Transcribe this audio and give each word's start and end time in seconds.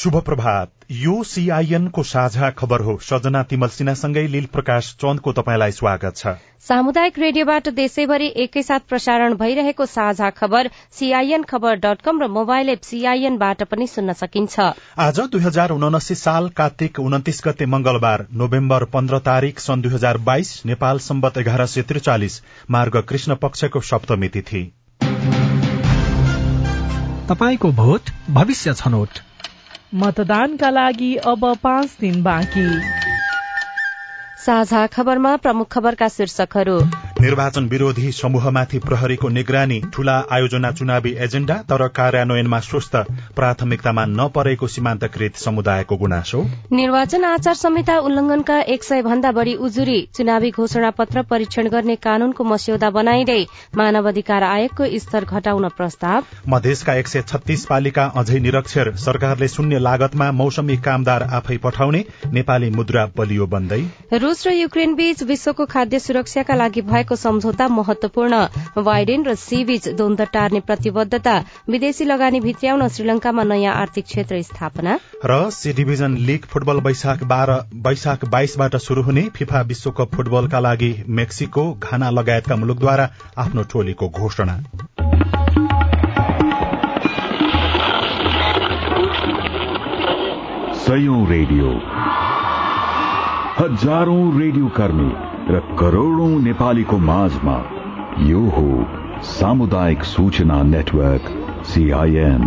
शुभ 0.00 0.16
प्रभात 0.16 0.70
यो 0.90 1.22
सीआईएनको 1.22 2.02
साझा 2.02 2.48
खबर 2.50 2.80
हो। 2.80 2.96
सजना 3.02 3.42
तिमल 3.42 3.68
सिन्हासँगै 3.68 4.22
लील 4.26 4.46
प्रकाश 4.46 4.86
चन्दको 4.94 5.32
तपाईँलाई 5.32 5.72
स्वागत 5.72 6.16
छ। 6.16 6.32
सामुदायिक 6.68 7.18
रेडियोबाट 7.18 7.68
देशैभरि 7.70 8.28
एकैसाथ 8.44 8.86
प्रसारण 8.88 9.34
भइरहेको 9.34 9.86
साझा 9.86 10.30
खबर 10.30 10.70
सीआईएन 10.92 11.42
खबर 11.44 11.76
डट 11.76 12.00
कम 12.00 12.22
र 12.22 12.28
मोबाइल 12.30 12.68
एप 12.70 12.82
सीआईएनबाट 12.82 13.62
पनि 13.66 13.86
सुन्न 13.88 14.12
सकिन्छ। 14.14 14.72
आज 14.98 15.20
दुई 15.28 15.40
हजार 15.42 15.70
उनासी 15.70 16.14
साल 16.14 16.48
कार्तिक 16.56 17.00
उन्तिस 17.00 17.42
गते 17.44 17.66
मंगलबार 17.68 18.26
नोभेम्बर 18.34 18.84
पन्ध्र 18.90 19.18
तारीक 19.22 19.60
सन् 19.60 19.82
दुई 19.82 19.92
हजार 19.92 20.24
बाइस 20.24 20.60
नेपाल 20.66 20.98
सम्बत 21.04 21.38
एघार 21.38 21.66
सय 21.68 21.82
त्रिचालिस 21.84 22.42
मार्ग 22.70 23.02
कृष्ण 23.08 23.42
पक्षको 23.42 23.80
सप्तमी 23.86 24.28
तिथि। 24.28 24.68
तपाईँको 27.28 27.72
भोट 27.78 28.18
भविष्य 28.30 28.74
छनौट। 28.74 29.28
मतदानका 29.94 30.70
लागि 30.70 31.14
अब 31.16 31.44
पाँच 31.62 31.96
दिन 32.00 32.22
बाँकी। 32.22 32.80
साझा 34.44 34.86
खबरमा 34.86 35.36
प्रमुख 35.36 35.68
खबरका 35.72 36.08
शीर्षकहरू। 36.08 36.78
निर्वाचन 37.20 37.64
विरोधी 37.68 38.10
समूहमाथि 38.12 38.78
प्रहरीको 38.80 39.28
निगरानी 39.28 39.78
ठूला 39.94 40.12
आयोजना 40.32 40.70
चुनावी 40.72 41.10
एजेण्डा 41.24 41.54
तर 41.70 41.86
कार्यान्वयनमा 41.88 42.60
सुस्त 42.60 42.94
प्राथमिकतामा 43.36 44.04
नपरेको 44.10 44.66
सीमान्तकृत 44.66 45.36
समुदायको 45.36 45.96
गुनासो। 45.96 46.40
निर्वाचन 46.72 47.24
आचार 47.24 47.54
संहिता 47.54 47.98
उल्लंघनका 48.00 48.58
एक 48.74 48.84
सय 48.84 49.02
भन्दा 49.02 49.32
बढ़ी 49.32 49.54
उजुरी 49.58 49.98
चुनावी 50.16 50.50
घोषणा 50.52 50.90
पत्र 51.00 51.22
परीक्षण 51.30 51.68
गर्ने 51.68 51.96
कानूनको 51.98 52.44
मस्यौदा 52.44 52.90
बनाइँदै 52.90 53.44
मानव 53.76 54.08
अधिकार 54.08 54.42
आयोगको 54.42 54.88
स्तर 54.98 55.24
घटाउन 55.26 55.68
प्रस्ताव। 55.76 56.24
मधेसका 56.48 56.94
एक 56.94 57.08
सय 57.08 57.22
छत्तीस 57.28 57.66
पालिका 57.66 58.06
अझै 58.16 58.38
निरक्षर 58.40 58.92
सरकारले 59.04 59.48
शून्य 59.50 59.78
लागतमा 59.80 60.30
मौसमी 60.40 60.76
कामदार 60.80 61.28
आफै 61.34 61.58
पठाउने 61.68 62.02
नेपाली 62.32 62.70
मुद्रा 62.70 63.06
बलियो 63.16 63.46
बन्दै। 63.52 63.82
रूस 64.16 64.46
र 64.46 64.56
युक्रेन 64.62 64.94
बीच 64.94 65.22
विश्वको 65.26 65.64
खाद्य 65.68 65.98
सुरक्षाका 66.00 66.54
लागि 66.56 66.88
भएको 66.90 67.08
सम्झौता 67.16 67.68
महत्वपूर्ण 67.68 68.46
बाइडेन 68.82 69.24
र 69.24 69.34
सी 69.34 69.64
बीच 69.64 69.88
द्वन्द 69.88 70.20
टार्ने 70.32 70.60
प्रतिबद्धता 70.60 71.44
विदेशी 71.68 72.04
लगानी 72.04 72.40
भित्र्याउन 72.40 72.88
श्रीलंकामा 72.88 73.42
नयाँ 73.42 73.74
आर्थिक 73.74 74.04
क्षेत्र 74.04 74.42
स्थापना। 74.42 74.98
र 75.26 75.50
सी 75.50 75.72
डिभिजन 75.72 76.16
लीग 76.16 76.44
फुटबल 76.44 76.76
वैशाख 76.76 77.22
बाह्र 77.24 77.60
वैशाख 77.74 78.24
बाइसबाट 78.24 78.76
शुरू 78.76 79.02
हुने 79.02 79.22
फिफा 79.22 79.60
विश्वकप 79.60 80.14
फुटबलका 80.14 80.60
लागि 80.60 81.04
मेक्सिको 81.08 81.72
घाना 81.72 82.10
लगायतका 82.10 82.56
मुलुकद्वारा 82.56 83.10
आफ्नो 83.38 83.62
टोलीको 83.62 84.08
घोषणा। 84.08 84.60
रेडियो। 91.30 91.68
हजारौं 93.58 94.40
रेडियो 94.40 94.66
कर्मी। 94.66 95.29
र 95.50 95.60
करोड़ौं 95.78 96.28
नेपालीको 96.40 96.96
माझमा 96.98 97.54
यो 98.22 98.40
हो 98.50 98.66
सामुदायिक 99.28 100.04
सूचना 100.04 100.62
नेटवर्क 100.62 101.24
सीआईएन 101.66 102.46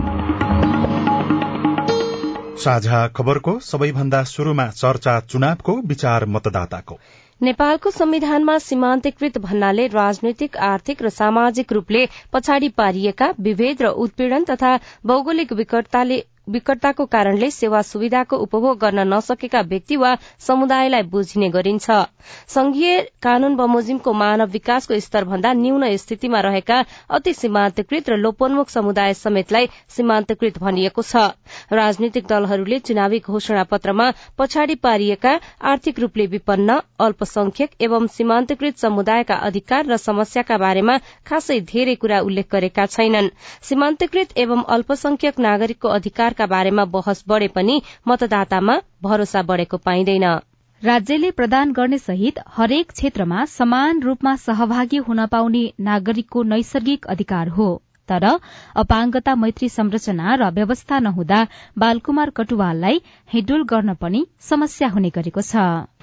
साझा 2.57 3.07
खबरको 3.07 3.59
सबैभन्दा 3.59 4.23
शुरूमा 4.23 4.67
चर्चा 4.67 5.19
चुनावको 5.19 5.75
विचार 5.85 6.25
मतदाताको। 6.25 6.97
नेपालको 7.41 7.91
संविधानमा 7.91 8.57
सीमान्तकृत 8.57 9.37
भन्नाले 9.37 9.87
राजनैतिक 9.87 10.57
आर्थिक 10.57 11.01
र 11.01 11.09
सामाजिक 11.09 11.73
रूपले 11.73 12.05
पछाडि 12.33 12.69
पारिएका 12.77 13.33
विभेद 13.39 13.81
र 13.81 13.87
उत्पीड़न 14.05 14.43
तथा 14.43 14.77
भौगोलिक 15.05 15.53
विकटताले 15.53 16.23
विकटताको 16.47 17.05
कारणले 17.05 17.49
सेवा 17.51 17.81
सुविधाको 17.81 18.37
उपभोग 18.37 18.77
गर्न 18.79 19.07
नसकेका 19.13 19.61
व्यक्ति 19.63 19.95
वा 19.95 20.15
समुदायलाई 20.47 21.03
बुझिने 21.11 21.49
गरिन्छ। 21.49 21.91
संघीय 22.47 22.99
कानून 23.23 23.55
बमोजिमको 23.55 24.13
मानव 24.13 24.49
विकासको 24.51 24.99
स्तर 24.99 25.23
भन्दा 25.25 25.53
न्यून 25.53 25.85
स्थितिमा 25.97 26.39
रहेका 26.41 26.83
अति 27.09 27.33
सीमान्तकृत 27.33 28.09
र 28.09 28.17
लोपोन्मुख 28.17 28.69
समुदाय 28.69 29.13
समेतलाई 29.15 29.67
सीमान्तकृत 29.95 30.59
भनिएको 30.59 31.01
छ। 31.03 31.15
राजनीतिक 31.71 32.27
दलहरूले 32.27 32.79
चुनावी 32.79 33.19
घोषणा 33.19 33.63
पत्रमा 33.71 34.11
पछाडि 34.37 34.75
पारिएका 34.83 35.39
आर्थिक 35.63 35.99
रूपले 35.99 36.25
विपन्न 36.27 36.79
अल्पसंख्यक 36.99 37.69
एवं 37.81 38.07
सीमान्तकृत 38.13 38.77
समुदायका 38.77 39.35
अधिकार 39.47 39.85
र 39.85 39.97
समस्याका 39.97 40.57
बारेमा 40.57 40.97
खासै 41.25 41.59
धेरै 41.71 41.95
कुरा 41.95 42.19
उल्लेख 42.21 42.47
गरेका 42.51 42.85
छैनन्। 42.87 43.29
सीमान्तकृत 43.63 44.37
एवं 44.37 44.63
अल्पसंख्यक 44.69 45.39
नागरिकको 45.39 45.87
अधिकार 45.89 46.32
सरकारका 46.33 46.55
बारेमा 46.55 46.85
बहस 46.85 47.23
बढ़े 47.27 47.47
पनि 47.47 47.81
मतदातामा 48.07 48.75
भरोसा 49.03 49.41
बढ़ेको 49.43 49.77
पाइँदैन। 49.77 50.25
राज्यले 50.81 51.31
प्रदान 51.31 51.71
गर्ने 51.71 51.97
सहित 51.97 52.39
हरेक 52.49 52.91
क्षेत्रमा 52.91 53.45
समान 53.45 54.01
रूपमा 54.01 54.35
सहभागी 54.35 54.97
हुन 54.97 55.25
पाउने 55.25 55.63
नागरिकको 55.79 56.43
नैसर्गिक 56.43 57.05
अधिकार 57.05 57.47
हो। 57.49 57.69
तर 58.09 58.25
अपाङ्गता 58.75 59.35
मैत्री 59.35 59.69
संरचना 59.69 60.35
र 60.35 60.49
व्यवस्था 60.51 60.99
नहुँदा 60.99 61.39
बालकुमार 61.77 62.29
कटुवाललाई 62.29 63.01
हिडुल 63.33 63.63
गर्न 63.63 63.93
पनि 63.95 64.25
समस्या 64.41 64.87
हुने 64.89 65.09
गरेको 65.09 65.41
छ। 65.41 65.55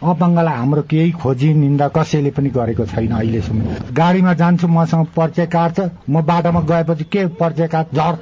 अपाङ्गलाई 0.03 0.57
हाम्रो 0.57 0.83
केही 0.91 1.11
खोजी 1.13 1.49
निन्दा 1.55 1.87
कसैले 1.97 2.31
पनि 2.33 2.51
गरेको 2.51 2.85
छैन 2.93 3.11
अहिलेसम्म। 3.13 3.93
गाडीमा 3.93 4.33
जान्छु 4.35 4.69
मसँग 4.69 5.07
परिचय 5.17 5.47
कार्ड 5.55 5.75
छ 5.77 5.89
म 6.09 6.23
बाटोमा 6.25 6.61
गएपछि 6.71 7.05
के 7.13 7.27
परिचय 7.37 7.69
कार्ड 7.69 7.89
झर 7.97 8.15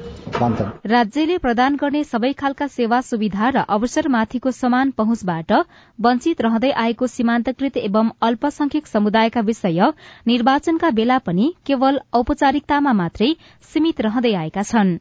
राज्यले 0.87 1.39
प्रदान 1.39 1.77
गर्ने 1.77 2.03
सबै 2.05 2.33
खालका 2.35 2.67
सेवा 2.69 3.01
सुविधा 3.11 3.49
र 3.51 3.65
अवसरमाथिको 3.71 4.51
समान 4.59 4.91
पहुँचबाट 4.99 5.53
वञ्चित 5.99 6.43
रहँदै 6.43 6.71
आएको 6.85 7.07
सीमान्तकृत 7.09 7.77
एवं 7.85 8.11
अल्पसंख्यक 8.23 8.87
समुदायका 8.89 9.41
विषय 9.47 9.81
निर्वाचनका 10.27 10.91
बेला 10.99 11.19
पनि 11.27 11.53
केवल 11.67 12.01
औपचारिकतामा 12.15 12.93
मात्रै 13.01 13.35
सीमित 13.73 14.01
रहँदै 14.01 14.35
आएका 14.35 14.71
छन्। 14.71 14.97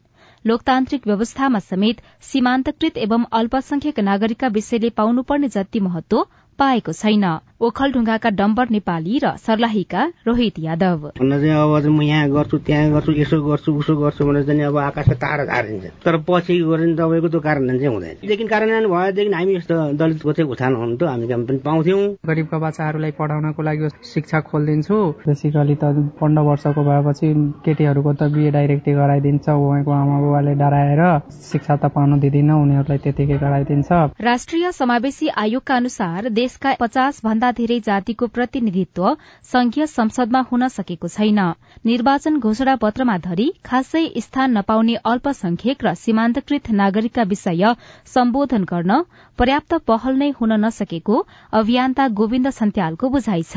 लोकतान्त्रिक 0.46 1.08
व्यवस्थामा 1.08 1.60
समेत 1.60 2.02
सीमान्तकृत 2.24 2.98
एवं 3.04 3.24
अल्पसंख्यक 3.34 4.00
नागरिकका 4.08 4.48
विषयले 4.56 4.90
पाउनुपर्ने 4.98 5.48
जति 5.56 5.80
महत्व 5.82 6.26
पाएको 6.60 6.92
छैन। 6.94 7.26
ओखलढुङ्गाका 7.58 8.30
डम्बर 8.38 8.68
नेपाली 8.72 9.20
र 9.24 9.30
सर्लाहीका 9.42 10.02
रोहित 10.28 10.60
यादव। 10.60 11.00
अब 11.18 11.86
म 11.90 12.02
यहाँ 12.02 12.30
गर्छु 12.30 12.58
त्यहाँ 12.68 12.92
गर्छु 12.94 13.12
यसो 13.18 13.42
गर्छु 13.42 13.74
उसो 13.74 13.96
गर्छु 13.98 14.26
भनेर 14.26 14.46
चाहिँ 14.46 14.62
अब 14.70 14.78
आकाशको 14.78 15.16
तारा 15.18 15.46
झारिन्छ। 15.46 15.86
तर 16.06 16.18
पछि 16.28 16.62
भने 16.70 16.94
तपाईँको 16.94 17.30
त्यो 17.34 17.40
कार्यान्वयन 17.42 17.80
चाहिँ 17.82 17.94
हुँदैन। 17.94 18.16
लेकिन 18.30 18.48
कार्यान्वयन 18.48 18.86
भएदेखि 18.94 19.34
हामी 19.34 19.56
यस्तो 19.58 19.76
दलितको 19.98 20.34
चाहिँ 20.34 20.52
उत्थान 20.52 20.76
हुन्थ्यो 20.76 21.08
हामी 21.10 21.28
काम 21.28 21.46
पनि 21.46 21.58
पाउँथ्यौँ। 21.66 22.02
गरिबका 22.30 22.58
बच्चाहरूलाई 22.62 23.12
पढाउनको 23.18 23.62
लागि 23.64 23.90
शिक्षा 24.14 24.40
खोलिदिन्छु। 24.50 24.98
बेसिकली 25.26 25.76
त 25.82 25.86
पन्ध्र 26.22 26.42
वर्षको 26.46 26.82
भएपछि 26.86 27.28
केटीहरूको 27.66 28.14
त 28.14 28.30
बिए 28.38 28.52
डाइरेक्टै 28.54 28.94
गराइदिन्छ 28.94 29.50
उहाँको 29.50 29.92
आमा 29.92 30.18
बुवाले 30.22 30.54
डराएर 30.62 31.02
शिक्षा 31.50 31.76
त 31.82 31.90
पाउनु 31.90 32.22
दिँदिन 32.22 32.52
उनीहरूलाई 32.54 33.02
त्यतिकै 33.02 33.38
गराइदिन्छ। 33.42 33.90
राष्ट्रिय 34.22 34.72
समावेशी 34.78 35.28
आयोगका 35.42 35.76
अनुसार 35.76 36.30
देशका 36.48 36.72
पचास 36.80 37.20
भन्दा 37.24 37.52
धेरै 37.52 37.78
जातिको 37.86 38.28
प्रतिनिधित्व 38.36 39.06
संघीय 39.44 39.86
संसदमा 39.88 40.42
हुन 40.50 40.68
सकेको 40.72 41.08
छैन। 41.10 41.40
निर्वाचन 41.84 42.40
घोषणा 42.40 42.76
पत्रमा 42.80 43.18
धरी 43.20 43.48
खासै 43.66 44.04
स्थान 44.18 44.58
नपाउने 44.58 44.96
अल्पसंख्यक 45.04 45.84
र 45.84 45.94
सीमान्तकृत 46.00 46.72
नागरिकका 46.74 47.24
विषय 47.28 47.64
सम्बोधन 48.08 48.64
गर्न 48.64 49.02
पर्याप्त 49.40 49.74
पहल 49.84 50.16
नै 50.16 50.30
हुन 50.40 50.56
नसकेको 50.64 51.16
अभियन्ता 51.54 52.08
गोविन्द 52.16 52.50
सन्त्यालको 52.56 53.10
बुझाइ 53.12 53.44
छ। 53.44 53.56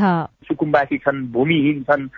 सुकुम्बासी 0.50 0.98
छन् 0.98 1.26
भूमिहीन 1.30 2.10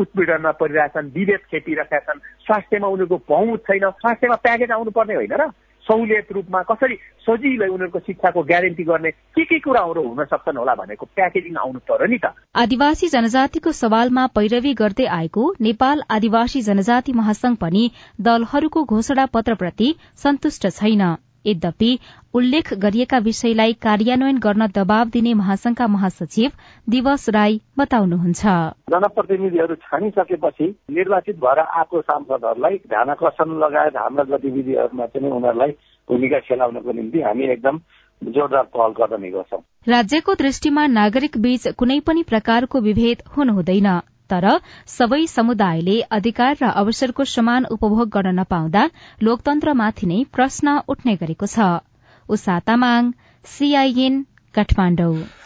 उत्पीडनमा 0.00 0.52
परिरहेछन् 0.56 1.12
विभेद 1.16 1.42
खेपिरहेका 1.50 1.98
छन् 2.00 2.24
स्वास्थ्यमा 2.46 2.88
उनीहरूको 2.88 3.18
पहुँच 3.28 3.60
छैन 3.60 3.90
स्वास्थ्यमा 3.98 4.36
प्याकेज 4.46 4.70
आउनुपर्ने 4.72 5.14
होइन 5.14 5.36
र। 5.36 5.52
सहुलियत 5.88 6.32
रूपमा 6.32 6.62
कसरी 6.62 6.96
सजिलै 7.26 7.68
उनीहरूको 7.68 7.98
शिक्षाको 7.98 8.42
ग्यारेन्टी 8.42 8.84
गर्ने 8.84 9.10
के 9.10 9.44
के 9.44 9.58
कुराहरू 9.58 10.02
हुन 10.02 10.24
सक्छन् 10.24 10.58
होला 10.58 10.74
भनेको 10.74 11.06
प्याकेजिङ 11.14 11.56
आउनु 11.56 11.78
पर्यो 11.88 12.06
नि 12.06 12.18
त। 12.18 12.34
आदिवासी 12.56 13.08
जनजातिको 13.08 13.72
सवालमा 13.72 14.26
पैरवी 14.34 14.74
गर्दै 14.74 15.06
आएको 15.20 15.48
नेपाल 15.60 16.02
आदिवासी 16.10 16.62
जनजाति 16.62 17.12
महासंघ 17.12 17.56
पनि 17.56 17.90
दलहरूको 18.20 18.84
घोषणा 18.84 19.26
पत्रप्रति 19.34 19.94
सन्तुष्ट 20.16 20.68
छैन। 20.78 21.04
यद्यपि 21.46 21.98
उल्लेख 22.34 22.72
गरिएका 22.74 23.18
विषयलाई 23.18 23.72
कार्यान्वयन 23.82 24.38
गर्न 24.38 24.66
दबाव 24.74 25.08
दिने 25.08 25.34
महासंघका 25.34 25.86
महासचिव 25.86 26.50
दिवस 26.88 27.28
राई 27.28 27.60
बताउनुहुन्छ। 27.78 28.44
जनप्रतिनिधिहरू 28.90 29.74
छानिसकेपछि 29.84 30.68
निर्वाचित 30.90 31.36
भएर 31.36 31.58
आएको 31.60 32.00
सांसदहरूलाई 32.02 32.76
ध्यान 32.88 33.10
आकर्षण 33.10 33.58
लगायत 33.58 33.96
हाम्रा 33.96 34.24
गतिविधिहरूमा 34.30 35.06
चाहिँ 35.06 35.30
उनीहरूलाई 35.30 35.70
भूमिका 36.08 36.38
खेलाउनको 36.40 36.92
निम्ति 36.92 37.20
हामी 37.20 37.50
एकदम 37.52 37.80
जोरदार 38.22 38.64
पहल 38.74 38.92
गर्न 38.92 39.30
गर्छौं 39.32 39.60
राज्यको 39.88 40.34
दृष्टिमा 40.34 40.86
नागरिक 40.86 41.38
बीच 41.38 41.68
कुनै 41.78 41.98
पनि 42.00 42.22
प्रकारको 42.22 42.80
विभेद 42.80 43.22
हुनुहुँदैन। 43.36 43.88
तर 44.30 44.46
सबै 44.88 45.20
समुदायले 45.26 46.00
अधिकार 46.10 46.56
र 46.62 46.72
अवसरको 46.82 47.24
समान 47.34 47.70
उपभोग 47.70 48.08
गर्न 48.08 48.38
नपाउँदा 48.38 48.82
लोकतन्त्रमाथि 49.22 50.06
नै 50.06 50.18
प्रश्न 50.32 50.76
उठ्ने 50.88 51.16
गरेको 51.16 51.46
छ। 51.46 51.70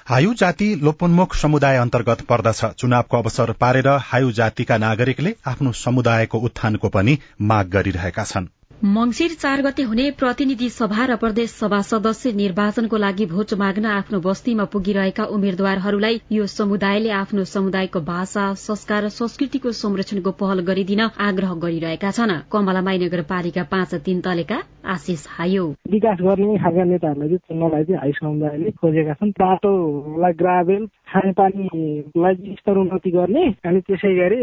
हायु 0.08 0.32
जाति 0.34 0.66
लोपोन्मुख 0.82 1.34
समुदाय 1.34 1.76
अन्तर्गत 1.76 2.20
पर्दछ। 2.22 2.64
चुनावको 2.74 3.16
अवसर 3.16 3.52
पारेर 3.60 3.88
हायु 4.08 4.32
जातिका 4.32 4.76
नागरिकले 4.78 5.34
आफ्नो 5.46 5.72
समुदायको 5.72 6.38
उत्थानको 6.38 6.88
पनि 6.88 7.18
माग 7.40 7.68
गरिरहेका 7.68 8.24
छन्। 8.24 8.48
मंगिर 8.82 9.34
चार 9.40 9.60
गते 9.62 9.82
हुने 9.82 10.10
प्रतिनिधि 10.10 10.68
सभा 10.68 11.04
र 11.06 11.16
प्रदेश 11.16 11.50
सभा 11.50 11.80
सदस्य 11.80 12.32
निर्वाचनको 12.32 12.96
लागि 12.96 13.26
भोट 13.26 13.54
माग्न 13.58 13.86
आफ्नो 13.88 14.20
बस्तीमा 14.20 14.64
पुगिरहेका 14.72 15.24
उम्मेद्वारहरूलाई 15.24 16.20
यो 16.32 16.46
समुदायले 16.46 17.10
आफ्नो 17.14 17.44
समुदायको 17.44 18.00
भाषा 18.02 18.52
संस्कार 18.60 19.04
र 19.04 19.08
संस्कृतिको 19.08 19.72
संरक्षणको 19.72 20.30
पहल 20.36 20.60
गरिदिन 20.66 21.00
आग्रह 21.00 21.54
गरिरहेका 21.64 22.10
छन्। 22.10 22.32
कमलामाई 22.52 22.98
नगरपालिका 22.98 23.62
पाँच 23.72 23.94
तीन 24.04 24.20
तलेका 24.20 24.58
आशिष 24.84 25.24
हायो। 25.30 25.64
विकास 25.88 26.18
गर्ने 26.20 26.58
खालका 26.58 26.84
नेताहरूलाई 26.84 27.28
चाहिँ 27.28 27.38
चुन्नलाई 27.48 27.84
चाहिँ 27.84 28.00
हाई 28.00 28.12
समुदायले 28.20 28.70
खोजेका 28.70 29.14
छन्। 29.14 29.30
बाटोलाई 29.40 30.32
ग्राभेल 30.42 30.86
खानेपानीलाई 31.08 32.34
स्तर 32.58 32.76
उन्नति 32.78 33.10
गर्ने 33.16 33.44
अनि 33.64 33.80
त्यसै 33.80 34.12
गरी 34.20 34.38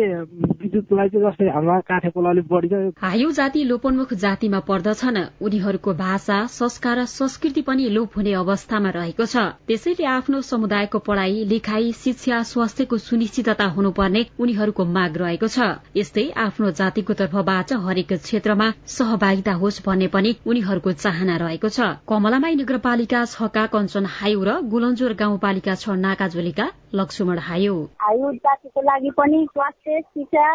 विद्युतलाई 0.65 1.09
चाहिँ 1.13 1.25
जस्तै 1.27 1.49
हाम्रा 1.53 1.79
काठे 1.85 2.09
अलिक 2.09 2.47
बढी 2.51 2.67
हायु 3.05 3.31
जाति 3.37 3.63
लोपोन्मुख 3.69 4.13
जातिमा 4.31 4.59
पर्दछन्। 4.63 5.19
उनीहरूको 5.43 5.93
भाषा 5.99 6.35
संस्कार 6.49 6.97
र 6.97 7.05
संस्कृति 7.11 7.61
पनि 7.67 7.89
लोप 7.91 8.15
हुने 8.17 8.33
अवस्थामा 8.39 8.89
रहेको 8.95 9.25
छ। 9.25 9.35
त्यसैले 9.67 10.05
आफ्नो 10.07 10.41
समुदायको 10.41 10.99
पढ़ाई 11.01 11.43
लेखाई 11.51 11.91
शिक्षा 11.93 12.41
स्वास्थ्यको 12.47 12.97
सुनिश्चितता 12.99 13.65
हुनुपर्ने 13.75 14.21
उनीहरूको 14.39 14.85
माग 14.87 15.17
रहेको 15.17 15.47
छ। 15.47 15.59
यस्तै 15.95 16.23
आफ्नो 16.37 16.71
जातिको 16.79 17.13
तर्फबाट 17.21 17.73
हरेक 17.83 18.13
क्षेत्रमा 18.13 18.67
सहभागिता 18.87 19.53
होस् 19.59 19.81
भन्ने 19.83 20.07
पनि 20.07 20.31
उनीहरूको 20.47 20.91
चाहना 20.93 21.35
रहेको 21.43 21.69
छ। 21.69 21.91
कमलामाई 22.07 22.55
नगरपालिका 22.55 23.25
छका 23.27 23.65
कञ्चन 23.75 24.05
हायु 24.15 24.43
र 24.43 24.55
गुलन्जोर 24.71 25.13
गाउँपालिका 25.19 25.75
छ 25.75 25.97
नाकाझोलीका 25.99 26.69
लक्ष्मण 26.95 27.37
हायु। 27.41 27.75
हायु 27.99 28.31
जातिको 28.39 28.81
लागि 28.81 29.11
पनि 29.19 29.45
स्वास्थ्य 29.51 29.99
शिक्षा 30.01 30.47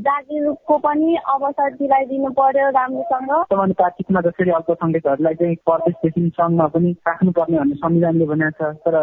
जागिरको 0.00 0.78
पनि 0.80 1.16
अवसर 1.28 1.70
दिलाइदिनु 1.76 2.30
पर्यो। 2.32 2.66
राम्रोसँग 3.12 3.44
समानुपातिकमा 3.52 4.20
जसरी 4.20 4.50
अल्पसंख्यकहरूलाई 4.50 5.34
चाहिँ 5.34 5.56
प्रदेशदेखि 5.68 6.22
सङ्घमा 6.36 6.66
पनि 6.74 6.90
राख्नुपर्ने 7.08 7.58
भन्ने 7.58 7.74
संविधानले 7.82 8.26
भनेको 8.26 8.70
छ 8.70 8.76
तर 8.86 8.96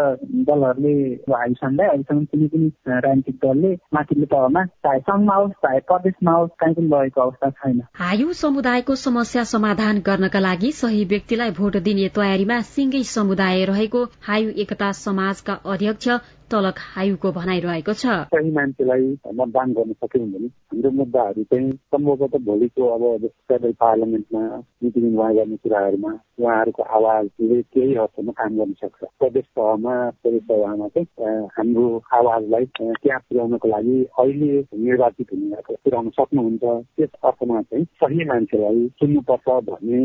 दलहरूले 0.49 0.93
हायु 1.33 1.53
सङ्घलाई 1.61 1.87
अहिलेसम्म 1.87 2.23
कुनै 2.31 2.47
पनि 2.53 2.69
राजनीतिक 3.05 3.35
दलले 3.43 3.71
माथिल्लो 3.97 4.29
तहमा 4.33 4.63
चाहे 4.85 4.99
सङ्घमा 5.09 5.35
होस् 5.35 5.59
चाहे 5.65 5.79
प्रदेशमा 5.91 6.37
होस् 6.37 6.55
कहीँ 6.59 6.75
पनि 6.75 6.87
लगेको 6.87 7.21
अवस्था 7.21 7.49
छैन। 7.59 7.81
हायु 8.03 8.33
समुदायको 8.43 8.95
समस्या 9.03 9.43
समाधान 9.53 10.01
गर्नका 10.07 10.39
लागि 10.39 10.71
सही 10.79 11.03
व्यक्तिलाई 11.13 11.51
भोट 11.59 11.77
दिने 11.89 12.07
तयारीमा 12.15 12.59
सिंगै 12.71 13.03
समुदाय 13.11 13.65
रहेको 13.71 14.03
हायु 14.29 14.49
एकता 14.65 14.91
समाजका 15.03 15.59
अध्यक्ष 15.73 16.09
तलक 16.51 16.77
हायुको 16.95 17.31
भनाइरहेको 17.31 17.93
छ। 17.93 18.05
सही 18.33 18.51
मान्छेलाई 18.51 19.05
मतदान 19.39 19.73
गर्न 19.73 19.93
सक्यौँ 19.93 20.27
भने 20.31 20.47
हाम्रो 20.47 20.91
मुद्दाहरू 20.99 21.43
चाहिँ 21.43 21.71
सम्भवतः 21.71 22.43
भोलिको 22.47 22.83
अब 22.95 23.03
जस्तै 23.23 23.71
पार्लियामेन्टमा 23.83 24.43
मिटिङ 24.83 25.05
उहाँ 25.17 25.33
गर्ने 25.35 25.57
कुराहरूमा 25.63 26.11
उहाँहरूको 26.39 26.83
आवाजले 26.97 27.61
केही 27.61 27.93
हदसम्म 27.95 28.31
काम 28.39 28.57
गर्न 28.57 28.73
सक्छ। 28.81 29.03
प्रदेश 29.19 29.45
तहमा 29.57 29.95
प्रदेश 30.23 30.41
सभामा 30.47 30.87
चाहिँ 30.97 31.47
हाम्रो 31.57 31.85
आवाजलाई 32.13 32.65
त्यहाँ 32.77 33.19
पुर्याउनको 33.19 33.67
लागि 33.67 33.97
अहिले 34.19 34.51
निर्वाचित 34.87 35.27
हुने 35.33 35.61
पुर्याउन 35.67 36.09
सक्नुहुन्छ। 36.19 36.63
त्यस 36.97 37.09
अर्थमा 37.23 37.61
चाहिँ 37.61 37.85
सही 38.03 38.25
मान्छेलाई 38.31 38.87
सुन्नुपर्छ 39.01 39.47
भन्ने 39.69 40.01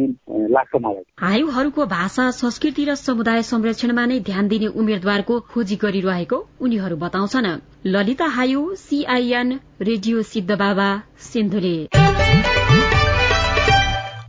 लाग्छ 0.57 0.75
मलाई। 0.85 1.05
हायुहरूको 1.21 1.87
भाषा 1.87 2.31
संस्कृति 2.39 2.85
र 2.85 2.95
समुदाय 3.03 3.43
संरक्षणमा 3.53 4.05
नै 4.07 4.19
ध्यान 4.31 4.49
दिने 4.49 4.67
उम्मेद्वारको 4.81 5.39
खोजी 5.53 5.77
गरिरहेको 5.83 6.32
उनीहरू 6.37 6.97
बताउँछन्। 6.97 7.61
ललिता 7.87 8.27
हायु 8.27 8.75
सीआईएन 8.75 9.61
रेडियो 9.81 10.23
सिद्ध 10.23 10.51
बाबा 10.51 11.03
सिन्धुले। 11.21 12.12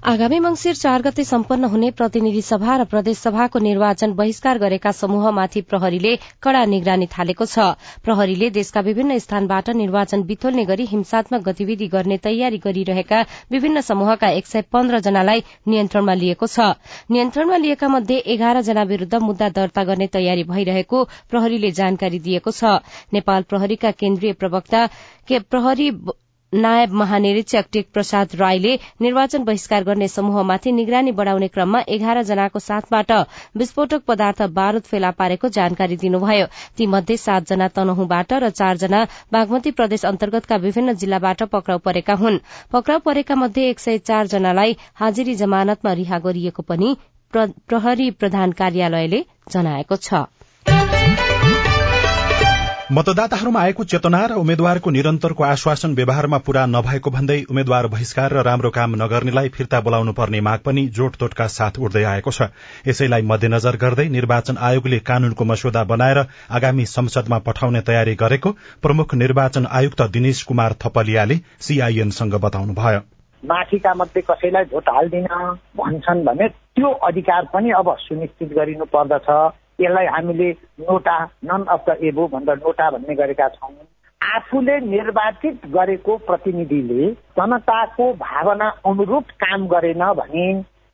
आगामी 0.04 0.40
मंगिर 0.40 0.76
चार 0.76 1.02
गते 1.02 1.24
सम्पन्न 1.24 1.64
हुने 1.72 1.90
प्रतिनिधि 1.96 2.42
सभा 2.44 2.76
र 2.78 2.86
प्रदेश 2.86 3.18
सभाको 3.18 3.60
निर्वाचन 3.60 4.14
बहिष्कार 4.14 4.58
गरेका 4.60 4.92
समूहमाथि 4.92 5.62
प्रहरीले 5.64 6.16
कड़ा 6.44 6.64
निगरानी 6.66 7.06
थालेको 7.08 7.46
छ। 7.46 7.68
प्रहरीले 8.04 8.50
देशका 8.52 8.82
विभिन्न 8.84 9.18
स्थानबाट 9.18 9.70
निर्वाचन 9.80 10.24
बिथोल्ने 10.28 10.66
गरी 10.66 10.86
हिंसात्मक 10.86 11.44
गतिविधि 11.44 11.88
गर्ने 11.88 12.18
तयारी 12.20 12.58
गरिरहेका 12.66 13.22
विभिन्न 13.52 13.82
समूहका 13.82 14.30
एक 14.30 14.48
सय 14.48 14.62
पन्ध्र 14.74 15.00
जनालाई 15.00 15.44
नियन्त्रणमा 15.68 16.14
लिएको 16.14 16.48
छ। 16.48 16.68
नियन्त्रणमा 17.10 17.58
लिएका 17.64 17.88
मध्ये 17.88 18.18
एघार 18.36 18.62
जना 18.62 18.84
विरूद्ध 18.92 19.22
मुद्दा 19.24 19.50
दर्ता 19.56 19.84
गर्ने 19.84 20.08
तयारी 20.12 20.44
भइरहेको 20.52 21.04
प्रहरीले 21.32 21.72
जानकारी 21.80 22.20
दिएको 22.20 22.52
छ। 22.52 22.76
नेपाल 23.14 23.48
प्रहरीका 23.48 23.92
केन्द्रीय 24.04 24.34
प्रवक्ता 24.36 24.86
प्रहरी 25.32 25.90
नायब 26.54 26.92
महानिरीक्षक 26.94 27.66
टेक 27.74 27.88
प्रसाद 27.94 28.36
राईले 28.40 28.74
निर्वाचन 29.02 29.44
बहिष्कार 29.44 29.84
गर्ने 29.84 30.08
समूहमाथि 30.08 30.72
निगरानी 30.72 31.12
बढ़ाउने 31.12 31.48
क्रममा 31.48 31.80
एघार 31.90 32.22
जनाको 32.24 32.60
साथबाट 32.60 33.12
विस्फोटक 33.58 34.02
पदार्थ 34.08 34.42
बारूद 34.54 34.82
फेला 34.84 35.12
पारेको 35.12 35.50
जानकारी 35.50 35.96
दिनुभयो। 36.04 36.46
तीमध्ये 36.78 37.18
सातजना 37.18 37.68
तनहुबाट 37.76 38.34
र 38.34 38.50
चारजना 38.52 39.04
बागमती 39.34 39.72
प्रदेश 39.72 40.06
अन्तर्गतका 40.06 40.56
विभिन्न 40.68 40.94
जिल्लाबाट 40.96 41.44
पक्राउ 41.56 41.80
परेका 41.86 42.14
हुन्। 42.16 42.38
पक्राउ 42.72 43.00
परेका 43.06 43.36
मध्ये 43.36 43.70
एक 43.70 43.80
सय 43.80 43.98
चार 44.04 44.28
जनालाई 44.28 44.78
हाजिरी 44.96 45.36
जमानतमा 45.36 45.94
रिहा 45.94 46.20
गरिएको 46.20 46.64
पनि 46.64 46.96
प्रहरी 47.34 48.10
प्रधान 48.22 48.52
कार्यालयले 48.54 49.26
जनाएको 49.52 49.96
छ। 49.98 50.26
मतदाताहरूमा 52.92 53.60
आएको 53.62 53.84
चेतना 53.84 54.20
र 54.26 54.36
उम्मेद्वारको 54.36 54.92
निरन्तरको 54.92 55.44
आश्वासन 55.44 55.94
व्यवहारमा 55.96 56.38
पूरा 56.38 56.66
नभएको 56.66 57.12
भन्दै 57.12 57.38
उम्मेद्वार 57.50 57.88
बहिष्कार 57.88 58.34
र 58.34 58.42
राम्रो 58.44 58.70
काम 58.70 58.96
नगर्नेलाई 58.96 59.50
फिर्ता 59.50 59.80
बोलाउनु 59.82 60.14
पर्ने 60.14 60.42
माग 60.42 60.60
पनि 60.60 60.86
जोटतोटका 60.92 61.48
साथ 61.48 61.80
उठ्दै 61.80 62.04
आएको 62.04 62.32
छ। 62.32 62.50
यसैलाई 62.88 63.22
मध्यनजर 63.24 63.78
गर्दै 63.78 64.08
निर्वाचन 64.10 64.58
आयोगले 64.60 65.00
कानूनको 65.00 65.46
मस्यौदा 65.46 65.84
बनाएर 65.84 66.20
आगामी 66.52 66.86
संसदमा 66.86 67.40
पठाउने 67.48 67.82
तयारी 67.82 68.16
गरेको 68.16 68.52
प्रमुख 68.84 69.16
निर्वाचन 69.16 69.68
आयुक्त 69.72 70.02
दिनेश 70.12 70.44
कुमार 70.44 70.76
थपलियाले 70.84 71.40
सीआईएनसँग 71.64 72.36
बताउनुभयो। 72.44 73.00
माथिका 73.44 73.94
मध्ये 73.94 74.22
कसैलाई 74.22 74.64
भोट 74.66 74.90
हाल्दिन 74.90 75.28
भन्छन् 75.80 76.26
भने 76.26 76.48
त्यो 76.76 76.92
अधिकार 77.08 77.48
पनि 77.54 77.72
अब 77.80 77.96
सुनिश्चित 78.00 78.54
गरिनु 78.54 78.86
पर्दछ 78.92 79.30
यसलाई 79.80 80.06
हामीले 80.06 80.50
नोटा 80.82 81.18
नन 81.46 81.66
अफ 81.70 81.86
द 81.90 81.98
एबो 82.04 82.28
भन्दा 82.28 82.54
नोटा 82.56 82.90
भन्ने 82.92 83.16
गरेका 83.16 83.48
छौँ। 83.50 83.72
आफूले 84.22 84.80
निर्वाचित 84.80 85.66
गरेको 85.74 86.18
प्रतिनिधिले 86.28 87.10
जनताको 87.38 88.12
भावना 88.20 88.70
अनुरूप 88.86 89.32
काम 89.44 89.68
गरेन 89.68 90.04
भने 90.20 90.46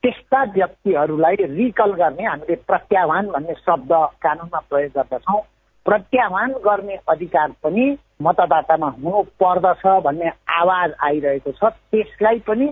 त्यस्ता 0.03 0.43
व्यक्तिहरूलाई 0.55 1.36
रिकल 1.36 1.91
गर्ने 1.93 2.25
हामीले 2.25 2.55
प्रत्याह्वान 2.67 3.27
भन्ने 3.27 3.53
शब्द 3.53 3.91
कानुनमा 4.24 4.59
प्रयोग 4.69 4.91
गर्दछौँ। 4.98 5.41
प्रत्याह्वान 5.86 6.51
गर्ने 6.65 6.95
अधिकार 7.09 7.51
पनि 7.63 7.86
मतदातामा 8.21 8.88
हुनु 8.98 9.21
पर्दछ 9.41 9.86
भन्ने 10.05 10.31
आवाज 10.59 10.93
आइरहेको 11.03 11.51
छ। 11.51 11.71
त्यसलाई 11.91 12.39
पनि 12.48 12.67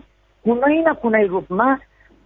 कुनै 0.45 0.77
न 0.81 0.93
कुनै 1.01 1.23
रूपमा 1.27 1.67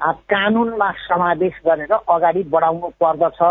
कानूनमा 0.02 0.92
समावेश 1.00 1.62
गरेर 1.66 1.94
अगाडि 1.94 2.44
बढाउनु 2.50 2.90
पर्दछ 3.02 3.42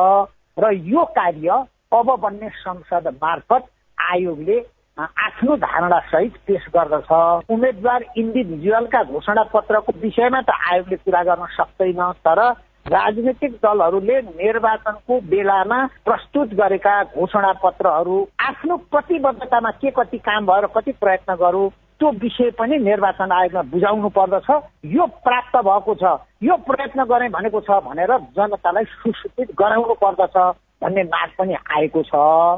र 0.59 0.73
यो 0.87 1.04
कार्य 1.16 1.64
अब 1.92 2.14
बन्ने 2.21 2.49
संसद 2.57 3.09
मार्फत 3.23 3.66
आयोगले 3.99 4.59
आफ्नो 4.99 5.57
धारणा 5.57 5.99
सहित 6.07 6.33
पेश 6.47 6.66
गर्दछ। 6.75 7.12
उम्मेद्वार 7.50 8.04
इन्डिभिजुअलका 8.16 9.02
घोषणा 9.02 9.42
पत्रको 9.52 9.92
विषयमा 10.02 10.40
त 10.40 10.50
आयोगले 10.71 10.97
कुरा 10.97 11.23
गर्न 11.23 11.47
सक्दैन 11.50 12.02
तर 12.26 12.40
राजनीतिक 12.87 13.52
दलहरूले 13.62 14.21
निर्वाचनको 14.21 15.21
बेलामा 15.30 15.78
प्रस्तुत 16.04 16.54
गरेका 16.54 17.02
घोषणा 17.16 17.52
पत्रहरू 17.62 18.25
आफ्नो 18.40 18.76
प्रतिबद्धतामा 18.90 19.71
के 19.71 19.90
कति 19.90 20.19
काम 20.19 20.47
भयो 20.47 20.61
र 20.61 20.66
कति 20.75 20.92
प्रयत्न 21.00 21.35
गरौँ 21.35 21.69
त्यो 22.00 22.11
विषय 22.16 22.50
पनि 22.57 22.76
निर्वाचन 22.80 23.33
आयोगमा 23.33 23.62
बुझाउनु 23.71 24.09
पर्दछ। 24.09 24.49
यो 24.88 25.07
प्राप्त 25.21 25.57
भएको 25.69 25.95
छ 26.00 26.04
यो 26.42 26.57
प्रयत्न 26.64 27.04
गरे 27.04 27.28
भनेको 27.28 27.61
छ 27.61 27.76
भनेर 27.85 28.16
जनतालाई 28.37 28.85
सुसूचित 28.85 29.52
गराउनु 29.52 29.95
पर्दछ 30.00 30.37
भन्ने 30.80 31.02
माग 31.12 31.30
पनि 31.38 31.54
आएको 31.76 32.02
छ। 32.02 32.12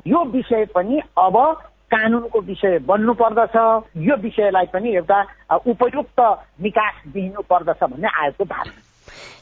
यो 0.06 0.24
विषय 0.30 0.64
पनि 0.74 1.00
अब 1.18 1.36
कानुनको 1.90 2.40
विषय 2.40 2.78
बन्नु 2.86 3.12
पर्दछ। 3.18 3.56
यो 3.98 4.16
विषयलाई 4.22 4.66
पनि 4.72 4.94
एउटा 4.94 5.18
उपयुक्त 5.66 6.20
निकास 6.62 7.02
दिनु 7.12 7.42
पर्दछ 7.50 7.82
भन्ने 7.82 8.08
आयोगको 8.22 8.44
धारणा। 8.44 8.80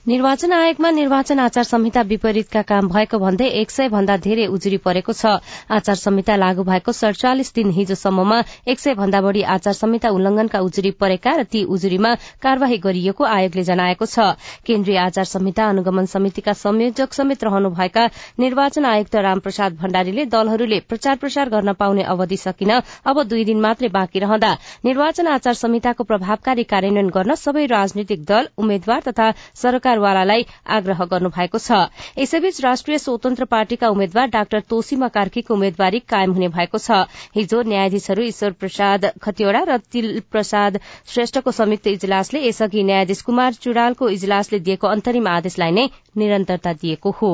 निर्वाचन 0.08 0.52
आयोगमा 0.52 0.90
निर्वाचन 0.90 1.38
आचार 1.38 1.64
संहिता 1.64 2.02
विपरीतका 2.08 2.60
काम 2.62 2.86
भएको 2.88 3.18
भन्दै 3.18 3.46
एक 3.60 3.70
सय 3.70 3.88
भन्दा 3.88 4.16
धेरै 4.16 4.46
उजुरी 4.48 4.76
परेको 4.80 5.12
छ। 5.12 5.26
आचार 5.68 5.94
संहिता 5.94 6.36
लागू 6.36 6.62
भएको 6.64 6.92
सड़चालिस 6.92 7.52
दिन 7.54 7.70
हिजोसम्ममा 7.70 8.38
एक 8.66 8.80
सय 8.80 8.94
भन्दा 8.96 9.20
बढ़ी 9.20 9.42
आचार 9.54 9.72
संहिता 9.76 10.08
उल्लंघनका 10.08 10.60
उजुरी 10.60 10.90
परेका 10.96 11.34
र 11.36 11.42
ती 11.44 11.64
उजुरीमा 11.68 12.14
कार्यवाही 12.40 12.78
गरिएको 12.80 13.24
आयोगले 13.24 13.62
जनाएको 13.62 14.06
छ। 14.06 14.40
केन्द्रीय 14.64 14.96
आचार 14.98 15.24
संहिता 15.24 15.68
अनुगमन 15.68 16.06
समितिका 16.08 16.52
संयोजक 16.56 17.12
समेत 17.12 17.44
रहनुभएका 17.44 18.06
निर्वाचन 18.40 18.84
आयुक्त 18.84 19.16
रामप्रसाद 19.20 19.76
भण्डारीले 19.84 20.24
दलहरूले 20.32 20.80
प्रचार 20.88 21.16
प्रसार 21.20 21.52
गर्न 21.52 21.72
पाउने 21.76 22.08
अवधि 22.08 22.40
सकिन 22.46 22.72
अब 23.04 23.22
दुई 23.28 23.44
दिन 23.44 23.60
मात्रै 23.60 23.92
बाँकी 23.92 24.24
रहँदा 24.24 24.56
निर्वाचन 24.84 25.26
आचार 25.36 25.60
संहिताको 25.60 26.08
प्रभावकारी 26.08 26.64
कार्यान्वयन 26.72 27.12
गर्न 27.12 27.34
सबै 27.36 27.66
राजनीतिक 27.76 28.24
दल 28.24 28.48
उम्मेद्वार 28.56 29.08
तथा 29.08 29.30
सरकार 29.54 29.88
सरकारवालालाई 29.90 30.44
आग्रह 30.70 31.04
गर्नु 31.10 31.28
भएको 31.30 31.58
छ। 31.58 31.90
यसैबीच 32.18 32.60
राष्ट्रिय 32.62 32.98
स्वतन्त्र 33.00 33.44
पार्टीका 33.46 33.88
उम्मेद्वार 33.90 34.26
डाक्टर 34.30 34.60
तोसीमा 34.70 35.08
कार्कीको 35.10 35.54
उम्मेद्वारी 35.54 36.00
कायम 36.06 36.32
हुने 36.32 36.48
भएको 36.48 36.78
छ। 36.78 37.10
हिजो 37.34 37.62
न्यायाधीशहरू 37.66 38.22
ईश्वर 38.22 38.52
प्रसाद 38.54 39.10
खतिवड़ा 39.18 39.62
र 39.66 39.78
तिल 39.90 40.22
प्रसाद 40.30 40.80
श्रेष्ठको 41.10 41.50
संयुक्त 41.50 41.86
इजलासले 41.98 42.46
यसअघि 42.46 42.82
न्यायाधीश 42.84 43.22
कुमार 43.26 43.52
चुड़ालको 43.58 44.08
इजलासले 44.10 44.58
दिएको 44.62 44.86
अन्तरिम 44.88 45.26
आदेशलाई 45.28 45.70
नै 45.72 45.88
निरन्तरता 46.16 46.72
दिएको 46.78 47.10
हो। 47.18 47.32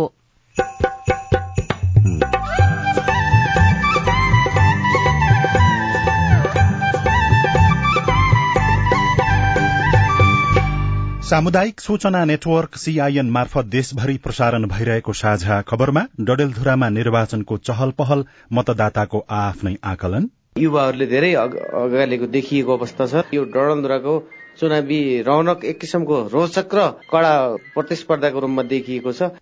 सामुदायिक 11.27 11.81
सूचना 11.81 12.25
नेटवर्क 12.25 12.77
सीआईएन 12.77 13.31
मार्फत 13.31 13.65
देशभरि 13.67 14.17
प्रसारण 14.25 14.67
भइरहेको 14.69 15.13
साझा 15.13 15.61
खबरमा 15.63 16.03
डडेलधुरामा 16.21 16.89
निर्वाचनको 16.89 17.57
चहल 17.59 17.91
पहल 17.99 18.25
मतदाताको 18.53 19.25
आफ्नै 19.39 19.75
आकलन। 19.85 20.29
युवाहरूले 20.59 21.07
धेरै 21.07 21.33
अगाडिको 21.35 22.27
देखिएको 22.37 22.77
अवस्था 22.77 23.07
छ। 23.07 23.25
यो 23.35 23.43
डडेलधुराको 23.57 24.15
चुनावी 24.61 25.01
रौनक 25.23 25.65
एक 25.65 25.81
किसिमको 25.81 26.21
रोचक 26.35 26.75
र 26.75 26.87
कड़ा 27.11 27.35
प्रतिस्पर्धाको 27.75 28.41
रूपमा 28.41 28.63
देखिएको 28.71 29.13
छ। 29.13 29.35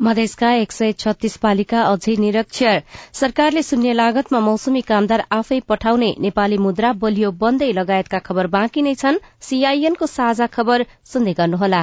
मधेसका 0.00 0.50
एक 0.54 0.72
सय 0.72 0.92
छत्तीस 0.98 1.36
पालिका 1.36 1.80
अझै 1.84 2.14
निरक्षर 2.16 2.78
सरकारले 3.12 3.62
शून्य 3.62 3.92
लागतमा 3.92 4.40
मौसमी 4.40 4.80
कामदार 4.88 5.22
आफै 5.30 5.58
पठाउने 5.68 6.10
नेपाली 6.18 6.58
मुद्रा 6.58 6.92
बलियो 7.02 7.30
बन्दै 7.42 7.70
लगायतका 7.72 8.24
खबर 8.24 8.46
बाँकी 8.54 8.82
नै 8.82 8.94
छन्। 8.94 9.22
सीआईएनको 9.42 10.06
साझा 10.06 10.46
खबर 10.52 10.86
सुन्दै 11.12 11.34
गर्नुहोला। 11.38 11.82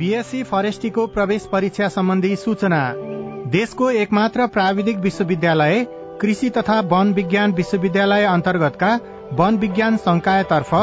बीएससी 0.00 0.42
फरेस्टीको 0.42 1.06
प्रवेश 1.06 1.42
परीक्षा 1.52 1.88
सम्बन्धी 1.88 2.36
सूचना। 2.36 2.80
देशको 3.50 3.90
एकमात्र 3.92 4.46
प्राविधिक 4.46 4.98
विश्वविद्यालय 4.98 5.84
कृषि 6.20 6.48
तथा 6.50 6.78
वन 6.92 7.12
विज्ञान 7.12 7.52
विश्वविद्यालय 7.52 8.24
अन्तर्गतका 8.26 8.94
वन 9.32 9.58
विज्ञान 9.58 9.96
संकायतर्फ 9.96 10.74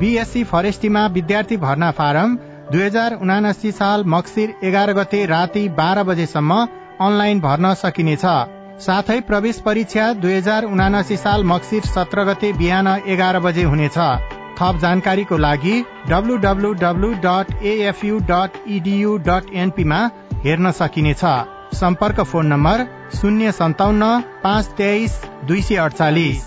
बीएससी 0.00 0.44
फरेस्टीमा 0.44 1.06
विद्यार्थी 1.08 1.56
भर्ना 1.56 1.90
फारम 1.90 2.36
दुई 2.72 2.82
हजार 2.82 3.18
उनासी 3.20 3.72
साल 3.72 4.04
मक्सिर 4.06 4.54
एघार 4.64 4.92
गते 4.92 5.24
राति 5.26 5.68
बाह्र 5.76 6.02
बजेसम्म 6.04 6.66
अनलाइन 7.00 7.40
भर्न 7.40 7.74
सकिनेछ। 7.76 8.24
साथै 8.82 9.20
प्रवेश 9.22 9.60
परीक्षा 9.60 10.12
दुई 10.14 10.34
हजार 10.34 10.64
उनासी 10.66 11.16
साल 11.18 11.44
मक्सिर 11.46 11.82
सत्र 11.88 12.24
गते 12.24 12.52
बिहान 12.52 12.88
एघार 13.06 13.40
बजे 13.40 13.62
हुनेछ। 13.64 13.98
थप 14.60 14.78
जानकारीको 14.82 15.36
लागि 15.36 15.84
डट 19.20 19.50
एनपीमा 19.54 20.00
हेर्न 20.44 20.70
सकिनेछ। 20.72 21.24
सम्पर्क 21.74 22.20
फोन 22.20 22.46
नम्बर 22.46 22.86
शून्य 23.14 23.52
सन्ताउन्न 23.52 24.20
पाँच 24.44 24.66
तेइस 24.78 25.20
दुई 25.44 25.62
सय 25.62 25.76
अडचालिस 25.76 26.44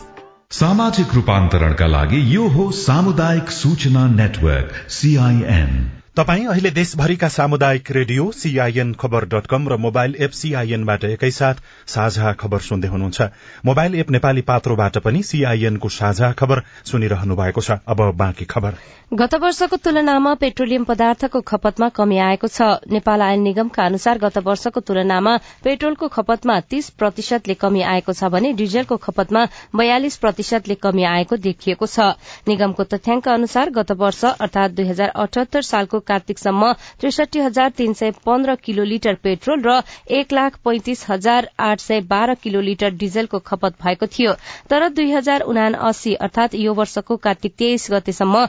सामाजिक 0.51 1.13
रूपान्तरणका 1.15 1.87
लागि 1.87 2.35
यो 2.35 2.47
हो 2.47 2.71
सामुदायिक 2.71 3.49
सूचना 3.51 4.07
नेटवर्क 4.07 4.73
सीआईएन 4.89 5.94
तपाई 6.17 6.43
अहिले 6.45 6.69
देशभरिका 6.71 7.27
सामुदायिक 7.27 7.89
radio 7.91 8.29
CIN 8.31 8.93
Khabar 8.93 9.25
dot 9.25 9.47
com 9.47 9.67
र 9.69 9.77
मोबाइल 9.77 10.15
एप 10.17 10.31
सीआईएनबाट 10.31 11.03
एकैसाथ 11.05 11.55
साझा 11.87 12.31
खबर 12.33 12.59
सुन्दै 12.61 12.87
हुनुहुन्छ। 12.87 13.21
मोबाइल 13.65 13.95
एप 13.95 14.11
नेपाली 14.11 14.41
पात्रोबाट 14.47 14.97
पनि 15.03 15.23
सीआईएनको 15.29 15.89
साझा 15.91 16.31
खबर 16.33 16.61
सुनिरहनु 16.85 17.35
भएको 17.35 17.61
छ। 17.61 17.71
अब 17.85 18.03
बाँकी 18.15 18.45
खबर। 18.45 18.77
गत 19.13 19.35
वर्षको 19.35 19.77
तुलनामा 19.77 20.33
पेट्रोलियम 20.35 20.83
पदार्थको 20.83 21.41
खपतमा 21.41 21.89
कमी 21.89 22.17
आएको 22.19 22.47
छ। 22.47 22.61
नेपाल 22.87 23.21
आयल 23.21 23.39
निगमका 23.41 23.85
अनुसार 23.85 24.17
गत 24.17 24.37
वर्षको 24.47 24.79
तुलनामा 24.81 25.35
पेट्रोलको 25.63 26.07
खपतमा 26.07 26.59
तीस 26.71 26.89
प्रतिशतले 26.95 27.53
कमी 27.59 27.81
आएको 27.83 28.13
छ 28.13 28.31
भने 28.31 28.53
डिजलको 28.55 28.97
खपतमा 29.03 29.43
बयालिस 29.75 30.17
प्रतिशतले 30.23 30.79
कमी 30.79 31.03
आएको 31.11 31.37
देखिएको 31.43 31.85
छ। 31.87 32.15
निगमको 32.47 32.83
तथ्याङ्क 32.95 33.29
अनुसार 33.35 33.75
गत 33.75 33.91
वर्ष 33.99 34.25
अर्थात 34.39 34.71
दुई 34.71 34.87
हजार 34.87 35.15
अठहत्तर 35.19 35.61
सालको 35.65 36.03
कार्तिकसम्म 36.07 36.71
त्रिसठी 36.99 37.39
हजार 37.39 37.69
तीन 37.77 37.93
सय 37.93 38.11
पन्ध्र 38.25 38.55
किलो 38.63 38.83
लिटर 38.83 39.15
पेट्रोल 39.23 39.61
र 39.65 39.79
एक 40.19 40.33
लाख 40.33 40.59
पैंतिस 40.65 41.05
हजार 41.09 41.49
आठ 41.61 41.79
सय 41.79 42.01
बाह्र 42.09 42.35
किलो 42.43 42.61
लिटर 42.61 42.89
डिजलको 43.01 43.39
खपत 43.49 43.81
भएको 43.83 44.07
थियो। 44.07 44.33
तर 44.69 44.87
दुई 44.91 45.11
हजार 45.11 45.41
उना 45.51 45.67
अस्सी 45.89 46.13
अर्थात 46.25 46.55
यो 46.55 46.73
वर्षको 46.73 47.17
कार्तिक 47.25 47.55
तेइस 47.57 47.87
गतेसम्म 47.91 48.45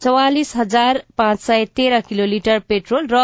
चौवालिस 0.00 0.54
हजार 0.56 1.02
पाँच 1.16 1.40
सय 1.40 1.64
तेह्र 1.76 2.00
किलो 2.08 2.24
लिटर 2.26 2.58
पेट्रोल 2.68 3.06
र 3.12 3.20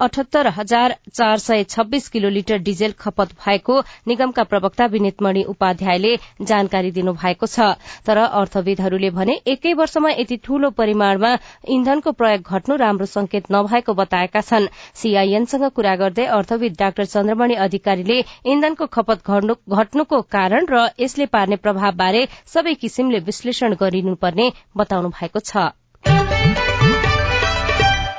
अठहत्तर 0.00 0.46
हजार 0.50 0.94
चार 1.14 1.38
सय 1.38 1.64
छब्बीस 1.64 2.08
किलो 2.08 2.28
लिटर 2.28 2.58
डिजेल 2.60 2.92
खपत 2.98 3.32
भएको 3.44 3.80
निगमका 4.08 4.42
प्रवक्ता 4.44 4.86
विनितमणि 4.86 5.42
उपाध्यायले 5.48 6.14
जानकारी 6.42 6.90
दिनुभएको 6.90 7.46
छ। 7.46 7.68
तर 8.06 8.18
अर्थविदहरूले 8.18 9.10
भने 9.10 9.38
एकै 9.46 9.72
वर्षमा 9.74 10.10
यति 10.10 10.36
ठूलो 10.44 10.70
परिमाणमा 10.72 11.32
इन्धनको 11.68 12.12
प्रयोग 12.12 12.50
घट्नु 12.50 12.76
राम्रो 12.76 13.06
संकेत 13.06 13.52
नभएको 13.52 13.94
बताएका 13.94 14.40
छन्। 14.42 14.68
सीआईएनसँग 14.94 15.68
कुरा 15.70 15.94
गर्दै 15.96 16.26
अर्थविद 16.34 16.76
डाक्टर 16.78 17.04
चन्द्रमणि 17.06 17.54
अधिकारीले 17.64 18.18
इन्धनको 18.46 18.86
खपत 18.88 19.30
घट्नुको 19.30 20.20
कारण 20.30 20.66
र 20.70 20.86
यसले 21.00 21.26
पार्ने 21.28 21.56
प्रभावबारे 21.64 22.26
सबै 22.54 22.74
किसिमले 22.82 23.18
विश्लेषण 23.30 23.74
गरिनुपर्ने 23.80 24.52
बताउनु 24.76 25.08
भएको 25.14 25.40
छ। 25.40 26.73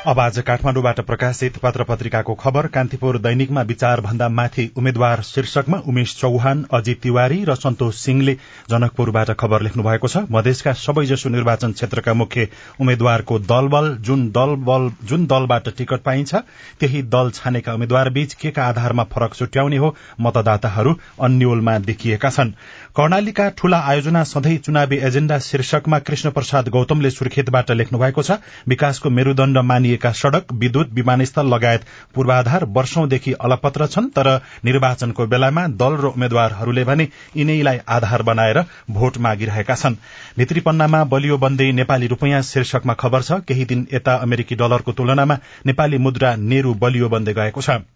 अब 0.06 0.20
आज 0.20 0.38
काठमाडौँबाट 0.48 1.00
प्रकाशित 1.02 1.58
पत्र 1.58 1.84
पत्रिकाको 1.84 2.34
खबर 2.36 2.68
कान्तिपुर 2.74 3.18
दैनिकमा 3.20 3.62
विचार 3.62 4.02
भन्दा 4.02 4.28
माथि 4.30 4.70
उम्मेद्वार 4.78 5.22
शीर्षकमा 5.26 5.78
उमेश 5.88 6.14
चौहान 6.18 6.64
अजित 6.74 7.00
तिवारी 7.02 7.44
र 7.46 7.56
सन्तोष 7.56 7.96
सिंहले 7.98 8.34
जनकपुरबाट 8.70 9.32
खबर 9.40 9.62
लेख्नु 9.62 9.84
भएको 9.84 10.08
छ। 10.08 10.18
मधेसका 10.32 10.74
सबैजसो 10.76 11.30
निर्वाचन 11.30 11.72
क्षेत्रका 11.72 12.14
मुख्य 12.14 12.48
उम्मेद्वारको 12.82 13.40
दलबल 13.42 13.90
जुन 14.06 14.28
दलबल 14.30 14.90
जुन 15.04 15.26
दलबाट 15.26 15.70
टिकट 15.78 16.04
पाइन्छ 16.06 16.36
त्यही 16.80 17.02
दल 17.10 17.32
छानेका 17.34 17.74
उम्मेद्वार 17.74 18.10
बीच 18.10 18.34
के 18.36 18.52
का 18.52 18.66
आधारमा 18.66 19.04
फरक 19.10 19.34
छुट्याउने 19.34 19.78
हो 19.78 19.96
मतदाताहरू 20.22 20.96
अन्यलमा 21.22 21.78
देखिएका 21.82 22.30
छन्। 22.30 22.52
कर्णालीका 22.96 23.50
ठूला 23.58 23.80
आयोजना 23.88 24.24
सधैँ 24.26 24.58
चुनावी 24.60 24.98
एजेण्डा 25.02 25.40
शीर्षकमा 25.42 26.00
कृष्ण 26.06 26.32
प्रसाद 26.32 26.70
गौतमले 26.70 27.10
सुर्खेतबाट 27.12 27.72
लेख्नु 27.74 28.00
भएको 28.00 28.22
छ। 28.22 28.40
विकासको 28.68 29.10
मेरूदण्ड 29.10 29.58
मानिएका 29.96 30.12
सड़क 30.12 30.52
विद्युत 30.54 30.92
विमानस्थल 30.94 31.48
लगायत 31.48 31.84
पूर्वाधार 32.16 32.66
वर्षौंदेखि 32.68 33.32
अलपत्र 33.40 33.88
छन् 33.88 34.10
तर 34.10 34.28
निर्वाचनको 34.66 35.28
बेलामा 35.28 35.68
दल 35.74 35.96
र 35.96 36.06
उम्मेद्वारहरूले 36.08 36.84
भने 36.84 37.08
यिनैलाई 37.38 37.80
आधार 37.88 38.22
बनाएर 38.24 38.64
भोट 38.92 39.18
मागिरहेका 39.18 39.76
छन्। 39.76 39.96
भित्रीपन्नामा 40.38 41.04
बलियो 41.06 41.38
बन्दै 41.38 41.72
नेपाली 41.72 42.08
रूपियाँ 42.08 42.42
शीर्षकमा 42.44 42.94
खबर 42.94 43.22
छ 43.22 43.40
केही 43.48 43.66
दिन 43.66 43.88
यता 43.94 44.16
अमेरिकी 44.20 44.56
डलरको 44.56 44.92
तुलनामा 44.92 45.40
नेपाली 45.66 45.98
मुद्रा 45.98 46.36
नेरू 46.36 46.74
बलियो 46.76 47.10
बन्दै 47.10 47.34
गएको 47.34 47.62
छ। 47.62 47.95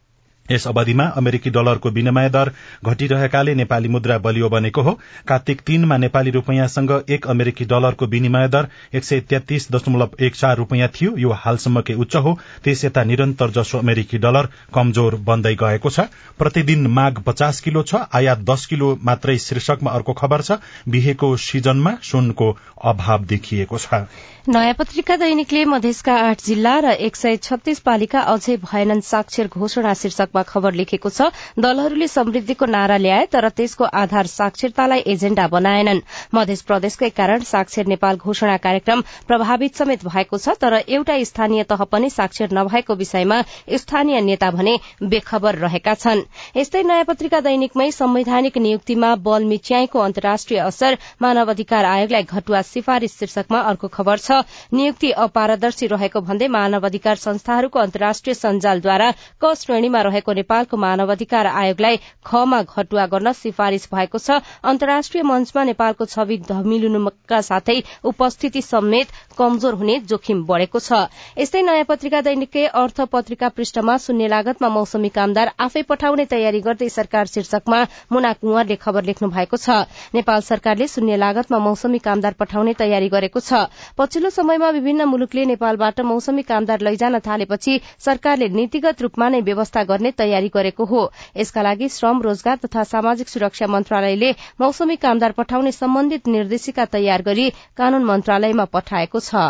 यस 0.52 0.68
अवधिमा 0.68 1.04
अमेरिकी 1.18 1.50
डलरको 1.50 1.90
विनिमय 1.90 2.30
दर 2.30 2.52
घटिरहेकाले 2.86 3.56
नेपाली 3.56 3.88
मुद्रा 3.90 4.18
बलियो 4.20 4.50
बनेको 4.50 4.82
हो। 4.82 4.94
कार्तिक 5.28 5.62
तीनमा 5.62 5.98
नेपाली 6.00 6.32
रूपियाँसँग 6.32 6.92
एक 7.10 7.28
अमेरिकी 7.30 7.66
डलरको 7.66 8.06
विनिमय 8.08 8.48
दर 8.48 8.68
एक 8.94 9.04
सय 9.04 9.20
तेत्तीस 9.30 9.68
दशमलव 9.72 10.16
एक 10.20 10.36
चार 10.36 10.58
रूपियाँ 10.58 10.90
थियो। 10.92 11.16
यो 11.18 11.30
हालसम्मकै 11.36 11.94
उच्च 11.96 12.16
हो। 12.18 12.38
त्यस 12.64 12.86
यता 12.86 13.04
निरन्तर 13.04 13.52
जसो 13.52 13.78
अमेरिकी 13.80 14.18
डलर 14.20 14.50
कमजोर 14.74 15.16
बन्दै 15.28 15.56
गएको 15.56 15.90
छ। 15.90 16.08
प्रतिदिन 16.40 16.88
माग 16.90 17.22
पचास 17.26 17.62
किलो 17.62 17.84
छ 17.84 18.02
आयात 18.14 18.40
दश 18.50 18.66
किलो 18.66 18.98
मात्रै 19.04 19.38
शीर्षकमा 19.40 19.92
अर्को 19.92 20.14
खबर 20.14 20.42
छ। 20.42 20.60
बिहेको 20.90 21.36
सिजनमा 21.40 21.96
सुनको 22.04 22.50
अभाव 22.84 23.26
देखिएको 23.26 23.78
छ। 23.78 24.04
नयाँ 24.50 24.74
पत्रिका 24.74 25.16
दैनिकले 25.18 25.64
मधेसका 25.68 26.14
आठ 26.28 26.42
जिल्ला 26.44 26.78
र 26.80 26.92
एक 27.06 27.16
सय 27.16 27.38
छत्तीस 27.40 27.80
पालिका 27.80 28.20
अझै 28.34 28.56
भएनन् 28.60 29.02
साक्षर 29.04 29.48
घोषणा 29.50 29.94
शीर्षकमा 29.94 30.39
खबर 30.44 30.74
लेखेको 30.74 31.10
छ 31.10 31.30
दलहरूले 31.60 32.08
समृद्धिको 32.08 32.66
नारा 32.68 32.98
ल्याए 32.98 33.26
तर 33.32 33.50
त्यसको 33.52 33.84
आधार 34.02 34.26
साक्षरतालाई 34.28 35.00
एजेण्डा 35.08 35.48
बनाएनन्। 35.48 36.02
मध्य 36.36 36.56
प्रदेशकै 36.68 37.10
कारण 37.20 37.40
साक्षर 37.44 37.86
नेपाल 37.88 38.18
घोषणा 38.18 38.58
कार्यक्रम 38.58 39.02
प्रभावित 39.28 39.76
समेत 39.76 40.06
भएको 40.06 40.38
छ 40.38 40.56
तर 40.62 40.74
एउटा 40.88 41.18
स्थानीय 41.24 41.64
तह 41.70 41.84
पनि 41.92 42.10
साक्षर 42.10 42.54
नभएको 42.54 42.96
विषयमा 42.96 43.42
स्थानीय 43.78 44.22
नेता 44.22 44.52
भने 44.52 44.78
बेखबर 45.04 45.56
रहेका 45.58 45.94
छन्। 45.96 46.22
यस्तै 46.58 46.84
नयाँ 46.84 47.06
पत्रिका 47.06 47.40
दैनिकमै 47.42 47.90
संवैधानिक 47.92 48.58
नियुक्तिमा 48.60 49.16
बल 49.22 49.44
मिच्याईको 49.46 50.00
अन्तर्राष्ट्रिय 50.00 50.60
असर 50.60 50.98
मानव 51.22 51.50
अधिकार 51.52 51.86
आयोगलाई 51.86 52.24
घटुवा 52.24 52.62
सिफारिश 52.70 53.12
शीर्षकमा 53.20 53.60
अर्को 53.70 53.88
खबर 53.90 54.18
छ 54.20 54.42
नियुक्ति 54.74 55.12
अपारदर्शी 55.24 55.88
रहेको 55.88 56.22
भन्दै 56.22 56.48
मानव 56.50 56.86
अधिकार 56.86 57.16
संस्थाहरूको 57.20 57.80
अन्तर्राष्ट्रिय 57.80 58.34
सञ्जालद्वारा 58.36 59.12
क 59.42 59.54
श्रेणीमा 59.60 60.02
रहेको 60.10 60.29
नेपालको 60.34 60.78
मानव 60.78 61.12
अधिकार 61.12 61.48
आयोगलाई 61.48 62.00
खमा 62.26 62.62
घटुवा 62.64 63.06
गर्न 63.06 63.32
सिफारिश 63.34 63.88
भएको 63.94 64.18
छ। 64.18 64.40
अन्तर्राष्ट्रिय 64.64 65.24
मञ्चमा 65.24 65.64
नेपालको 65.64 66.06
छवि 66.06 66.38
धमिलुनुका 66.50 67.42
साथै 67.42 67.78
उपस्थिति 68.06 68.62
समेत 68.62 69.08
कमजोर 69.38 69.74
हुने 69.74 70.00
जोखिम 70.10 70.44
बढ़ेको 70.46 70.80
छ। 70.80 71.08
यस्तै 71.38 71.62
नयाँ 71.62 71.86
पत्रिका 71.90 72.22
दैनिककै 72.22 72.66
अर्थ 72.76 73.02
पत्रिका 73.12 73.50
पृष्ठमा 73.50 73.98
शून्य 74.00 74.28
लागतमा 74.28 74.70
मौसमी 74.70 75.10
कामदार 75.10 75.52
आफै 75.60 75.82
पठाउने 75.90 76.26
तयारी 76.26 76.62
गर्दै 76.62 76.90
सरकार 76.90 77.26
शीर्षकमा 77.28 77.80
मुना 78.12 78.34
कुंवरले 78.34 78.76
खबर 78.76 79.04
लेख्नु 79.04 79.30
भएको 79.30 79.58
छ। 79.58 79.70
नेपाल 80.14 80.42
सरकारले 80.42 80.88
शून्य 80.88 81.18
लागतमा 81.18 81.60
मौसमी 81.60 82.00
कामदार 82.00 82.34
पठाउने 82.40 82.74
तयारी 82.80 83.10
गरेको 83.10 83.40
छ। 83.40 83.68
पछिल्लो 83.98 84.30
समयमा 84.30 84.70
विभिन्न 84.70 85.04
मुलुकले 85.06 85.46
नेपालबाट 85.46 86.00
मौसमी 86.02 86.44
कामदार 86.44 86.80
लैजान 86.82 87.20
थालेपछि 87.20 87.80
सरकारले 88.00 88.48
नीतिगत 88.50 89.02
रूपमा 89.02 89.30
नै 89.30 89.42
व्यवस्था 89.42 89.84
गर्ने 89.84 90.12
तयारी 90.20 90.52
गरेको 90.54 90.86
हो। 90.86 91.02
यसका 91.38 91.62
लागि 91.62 91.90
श्रम 91.90 92.22
रोजगार 92.22 92.58
तथा 92.66 92.84
सामाजिक 92.92 93.30
सुरक्षा 93.30 93.68
मन्त्रालयले 93.70 94.32
मौसमी 94.62 94.96
कामदार 95.04 95.32
पठाउने 95.38 95.72
सम्बन्धित 95.74 96.28
निर्देशिका 96.30 96.86
तयार 96.94 97.22
गरी 97.24 97.50
कानून 97.78 98.04
मन्त्रालयमा 98.06 98.66
पठाएको 98.74 99.20
छ। 99.22 99.50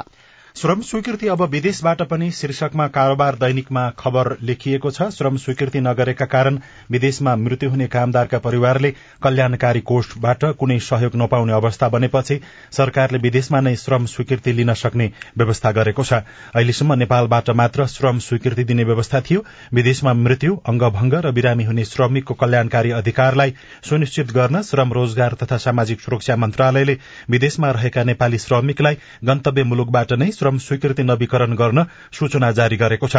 श्रम 0.60 0.82
स्वीकृति 0.82 1.28
अब 1.28 1.42
विदेशबाट 1.42 2.02
पनि 2.04 2.30
शीर्षकमा 2.32 2.88
कारोबार 2.88 3.36
दैनिकमा 3.36 3.84
खबर 4.00 4.28
लेखिएको 4.44 4.90
छ। 4.92 5.04
श्रम 5.12 5.36
स्वीकृति 5.38 5.80
नगरेका 5.80 6.26
कारण 6.26 6.58
विदेशमा 6.92 7.36
मृत्यु 7.36 7.70
हुने 7.70 7.88
कामदारका 7.88 8.40
परिवारले 8.40 8.92
कल्याणकारी 9.24 9.82
कोषबाट 9.82 10.44
कुनै 10.60 10.78
सहयोग 10.80 11.16
नपाउने 11.16 11.54
अवस्था 11.54 11.90
बनेपछि 11.90 12.40
सरकारले 12.78 13.20
विदेशमा 13.20 13.60
नै 13.60 13.76
श्रम 13.76 14.06
स्वीकृति 14.06 14.54
लिन 14.54 14.74
सक्ने 14.74 15.10
व्यवस्था 15.38 15.72
गरेको 15.72 16.04
छ। 16.04 16.20
अहिलेसम्म 16.52 16.94
नेपालबाट 17.00 17.50
मात्र 17.62 17.86
श्रम 17.88 18.20
स्वीकृति 18.20 18.64
दिने 18.64 18.84
व्यवस्था 18.84 19.22
थियो। 19.22 19.46
विदेशमा 19.74 20.14
मृत्यु 20.16 20.60
अंगभंग 20.68 21.14
र 21.26 21.32
बिरामी 21.32 21.64
हुने 21.64 21.86
श्रमिकको 21.86 22.34
कल्याणकारी 22.36 22.92
अधिकारलाई 23.00 23.56
सुनिश्चित 23.90 24.32
गर्न 24.34 24.62
श्रम 24.64 24.94
रोजगार 24.94 25.38
तथा 25.44 25.58
सामाजिक 25.60 26.02
सुरक्षा 26.02 26.36
मन्त्रालयले 26.38 26.98
विदेशमा 27.30 27.72
रहेका 27.72 28.04
नेपाली 28.12 28.38
श्रमिकलाई 28.40 29.02
गन्तव्य 29.26 29.64
मुलुकबाट 29.64 30.14
नै 30.14 30.32
श्रम 30.50 30.58
स्वीकृति 30.58 31.04
नवीकरण 31.04 31.54
गर्न 31.54 31.86
सूचना 32.12 32.52
जारी 32.52 32.78
गरेको 32.78 33.08
छ। 33.08 33.18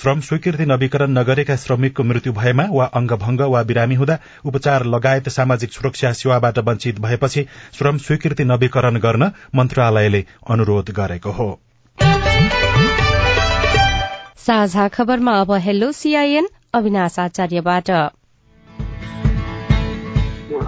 श्रम 0.00 0.20
स्वीकृति 0.20 0.66
नवीकरण 0.66 1.10
नगरेका 1.10 1.56
श्रमिकको 1.56 2.02
मृत्यु 2.02 2.32
भएमा 2.32 2.64
वा 2.72 2.84
अंगभंग 2.84 3.40
वा 3.40 3.62
बिरामी 3.62 3.94
हुँदा 3.94 4.18
उपचार 4.44 4.84
लगायत 4.86 5.28
सामाजिक 5.28 5.72
सुरक्षा 5.72 6.12
सेवाबाट 6.12 6.58
वञ्चित 6.58 7.00
भएपछि 7.00 7.46
श्रम 7.78 7.98
स्वीकृति 7.98 8.44
नवीकरण 8.44 8.96
गर्न 8.96 9.30
मन्त्रालयले 9.54 10.24
अनुरोध 10.50 10.90
गरेको 10.90 11.30
हो। 11.30 11.48
साझा 14.38 14.88
खबरमा 14.88 15.40
अब 15.40 15.52
हेलो 15.52 15.92
सीआईएन 15.92 16.48
अविनाश 16.74 17.18
आचार्यबाट। 17.18 17.90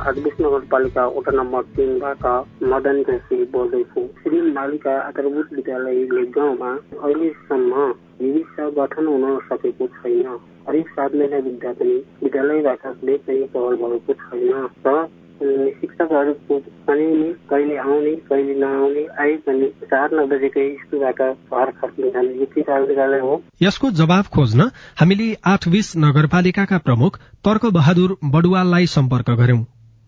आधुनिक 0.03 0.41
नगरपालिका 0.41 1.07
वडा 1.07 1.33
नम्बर 1.33 1.63
तिनबाट 1.75 2.25
मदन 2.63 3.03
जोशी 3.03 3.37
बोल्दैछु। 3.53 4.07
श्री 4.23 4.41
बालिका 4.53 4.95
आधारभूत 5.01 5.53
विद्यालय 5.53 6.05
गाउँमा 6.37 6.71
अहिलेसम्म 6.99 7.85
विविध 8.21 8.61
गठन 8.79 9.07
हुन 9.07 9.39
सकेको 9.49 9.87
छैन। 9.97 10.39
हरेक 10.69 10.89
सात 10.89 11.15
महिना 11.15 11.41
बित्दा 11.41 11.73
पनि 11.73 11.97
विद्यालयबाट 12.23 12.87
पनि 12.87 13.17
पहल 13.55 13.77
भएको 13.83 14.13
छैन 14.15 14.69
र 14.87 15.05
शिक्षकहरूको 15.43 16.59
पनि 16.87 17.07
कहिले 17.51 17.77
आउने 17.77 18.15
कहिले 18.29 18.55
नआउने 18.55 19.05
आए 19.21 19.37
पनि 19.47 19.69
चार 19.85 20.13
नौ 20.13 20.27
बजेकै 20.27 20.67
स्कुलबाट 20.77 21.23
घर 21.23 21.71
फर्किन 21.81 22.11
जाने 22.11 22.43
यति 22.43 22.61
विद्यालय 22.61 23.21
हो। 23.21 23.43
यसको 23.63 23.91
जवाब 24.01 24.31
खोज्न 24.35 24.71
हामीले 25.01 25.29
आठ 25.47 25.69
बीस 25.69 25.93
नगरपालिकाका 25.99 26.79
प्रमुख 26.79 27.19
तर्क 27.45 27.67
बहादुर 27.75 28.17
बडुवाललाई 28.33 28.87
सम्पर्क 28.93 29.31
गर्यौं 29.41 29.63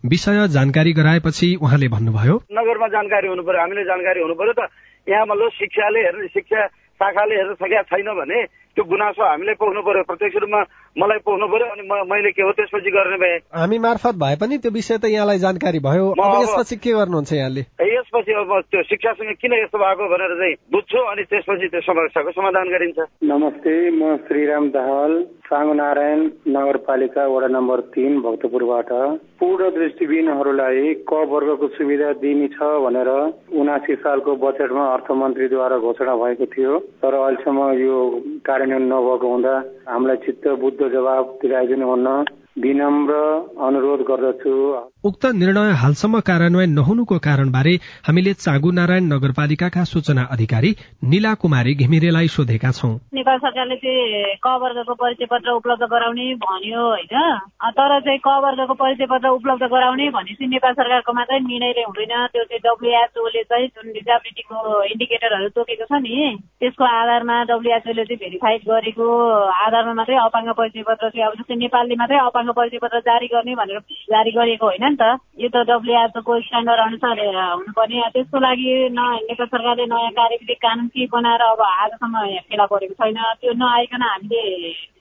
विषय 0.04 0.46
जानकारी 0.48 0.92
गराएपछि 0.92 1.48
उहाँले 1.62 1.88
भन्नुभयो। 1.88 2.34
नगरमा 2.52 2.88
जानकारी 2.88 3.28
हुनु 3.28 3.42
पर्यो 3.42 3.60
हामीले 3.60 3.84
जानकारी 3.84 4.20
हुनु 4.20 4.34
पर्यो 4.36 4.52
त 4.52 4.68
यहाँ 5.08 5.26
मतलब 5.26 5.50
शिक्षाले 5.60 6.00
हेर्ने 6.00 6.28
शिक्षा 6.28 6.66
शाखाले 7.00 7.34
हेर्न 7.34 7.54
सकेका 7.54 7.82
छैन 7.88 8.08
भने 8.20 8.38
त्यो 8.74 8.84
गुनासो 8.84 9.22
हामीले 9.22 9.54
पोख्नु 9.54 9.80
पर्यो 9.86 10.02
प्रत्यक्ष 10.10 10.36
रूपमा 10.42 10.60
मलाई 10.98 11.18
पोख्नु 11.26 11.46
पर्यो 11.52 11.66
अनि 11.74 11.82
मैले 12.10 12.30
के 12.34 12.42
हो 12.42 12.50
त्यसपछि 12.58 12.90
गर्ने 12.90 13.16
भए। 13.22 13.36
हामी 13.54 13.78
मार्फत 13.78 14.14
भए 14.18 14.36
पनि 14.40 14.58
त्यो 14.58 14.70
विषय 14.74 14.98
त 14.98 15.04
यहाँलाई 15.14 15.38
जानकारी 15.38 15.78
भयो। 15.78 16.06
यसपछि 16.18 16.76
के 16.82 16.90
गर्नुहुन्छ 16.98 17.32
यहाँले? 17.32 17.62
यसपछि 17.94 18.32
अब 18.34 18.50
त्यो 18.70 18.82
शिक्षासँग 18.90 19.30
किन 19.42 19.52
यस्तो 19.62 19.78
भएको 19.78 20.04
भनेर 20.10 20.32
चाहिँ 20.40 20.54
बुझ्छु 20.74 20.98
अनि 21.12 21.22
त्यसपछि 21.30 21.66
त्यो 21.70 21.80
समस्याको 21.86 22.30
समाधान 22.34 22.66
गरिन्छ। 22.74 22.98
नमस्ते 23.30 23.74
म 23.90 24.16
श्रीराम 24.26 24.68
दाहाल 24.74 25.12
साङ्गनारायण 25.44 26.20
नगरपालिका 26.56 27.26
वडा 27.30 27.48
नम्बर 27.54 27.80
तिन 27.94 28.20
भक्तपुरबाट। 28.26 28.90
पूर्ण 29.38 29.70
दृष्टिविहीनहरूलाई 29.70 30.94
क 31.08 31.12
वर्गको 31.30 31.66
सुविधा 31.78 32.12
दिइनेछ 32.22 32.58
भनेर 32.58 33.10
उनासी 33.54 33.94
सालको 34.02 34.36
बजेटमा 34.44 34.84
अर्थमन्त्रीद्वारा 34.94 35.78
घोषणा 35.78 36.14
भएको 36.16 36.46
थियो। 36.54 36.78
तर 37.02 37.14
अहिलेसम्म 37.14 37.60
यो 37.78 37.96
कार्यान्वयन 38.64 38.92
नभएको 38.92 39.28
हुँदा 39.28 39.54
हामीलाई 39.88 40.16
चित्त 40.24 40.44
बुद्ध 40.56 40.80
जवाब 40.88 41.24
दिलाइदिनु 41.42 41.84
भन्न 41.84 42.08
विनम्र 42.64 43.12
अनुरोध 43.60 44.00
गर्दछु। 44.08 44.52
उक्त 45.04 45.24
निर्णय 45.34 45.72
हालसम्म 45.76 46.18
कार्यान्वयन 46.20 46.70
नहुनुको 46.72 47.16
कारणबारे 47.18 47.72
हामीले 48.06 48.32
चागु 48.34 48.70
नारायण 48.70 49.04
नगरपालिकाका 49.04 49.82
सूचना 49.84 50.22
अधिकारी 50.32 50.70
निला 51.04 51.32
कुमारी 51.34 51.74
घिमिरेलाई 51.76 52.28
सोधेका 52.32 52.70
छौं। 52.72 52.92
नेपाल 53.12 53.38
सरकारले 53.38 53.76
चाहिँ 53.76 54.36
क 54.40 54.54
वर्गको 54.62 54.94
परिचय 54.94 55.28
पत्र 55.28 55.50
उपलब्ध 55.52 55.84
गराउने 55.92 56.28
भन्यो 56.40 56.84
होइन। 56.84 57.12
तर 57.70 57.92
चाहिँ 58.00 58.18
क 58.18 58.36
वर्गको 58.44 58.74
परिचय 58.74 59.06
पत्र 59.06 59.28
उपलब्ध 59.36 59.64
गराउने 59.66 60.08
भनेपछि 60.08 60.46
नेपाल 60.46 60.72
सरकारको 60.72 61.12
मात्रै 61.12 61.38
निर्णयले 61.42 61.84
हुँदैन। 61.84 62.14
त्यो 62.32 62.44
चाहिँ 62.48 62.62
डब्लुएचओले 62.64 63.42
चाहिँ 63.44 63.68
जुन 63.76 63.92
डिजाबिलिटीको 63.92 64.56
इन्डिकेटरहरू 64.88 65.48
तोकेको 65.52 65.84
छ 65.84 66.00
नि 66.00 66.16
त्यसको 66.56 66.84
आधारमा 66.94 67.36
डब्लुएचओले 67.44 68.08
चाहिँ 68.08 68.20
भेरिफाइड 68.24 68.66
गरेको 68.72 69.12
आधारमा 69.60 69.94
मात्रै 70.00 70.16
अपाङ्ग 70.24 70.56
परिचय 70.56 70.88
पत्र 70.88 71.12
चाहिँ 71.12 71.28
अब 71.28 71.38
जस्तै 71.38 71.60
नेपालले 71.60 72.00
मात्रै 72.00 72.24
अपाङ्ग 72.24 72.56
परिचय 72.56 72.78
पत्र 72.80 73.04
जारी 73.04 73.32
गर्ने 73.36 73.60
भनेर 73.60 73.84
जारी 74.08 74.36
गरेको 74.40 74.66
होइन 74.66 74.92
नि 74.94 74.98
त 75.02 75.18
यो 75.42 75.48
त 75.50 75.66
डब्लुएचओको 75.68 76.32
स्ट्यान्डर्ड 76.40 76.80
अनुसार 76.86 77.18
हुनुपर्ने। 77.26 78.02
त्यसको 78.14 78.38
लागि 78.38 78.72
न 78.94 79.00
नेपाल 79.26 79.46
सरकारले 79.46 79.84
नयाँ 79.90 80.10
कार्यविधि 80.18 80.54
कानुन 80.64 80.86
के 80.94 81.06
बनाएर 81.10 81.42
अब 81.50 81.62
आजसम्म 81.66 82.14
फेला 82.48 82.66
परेको 82.72 82.94
छैन। 82.94 83.18
त्यो 83.40 83.52
नआइकन 83.58 84.02
हामीले 84.02 84.42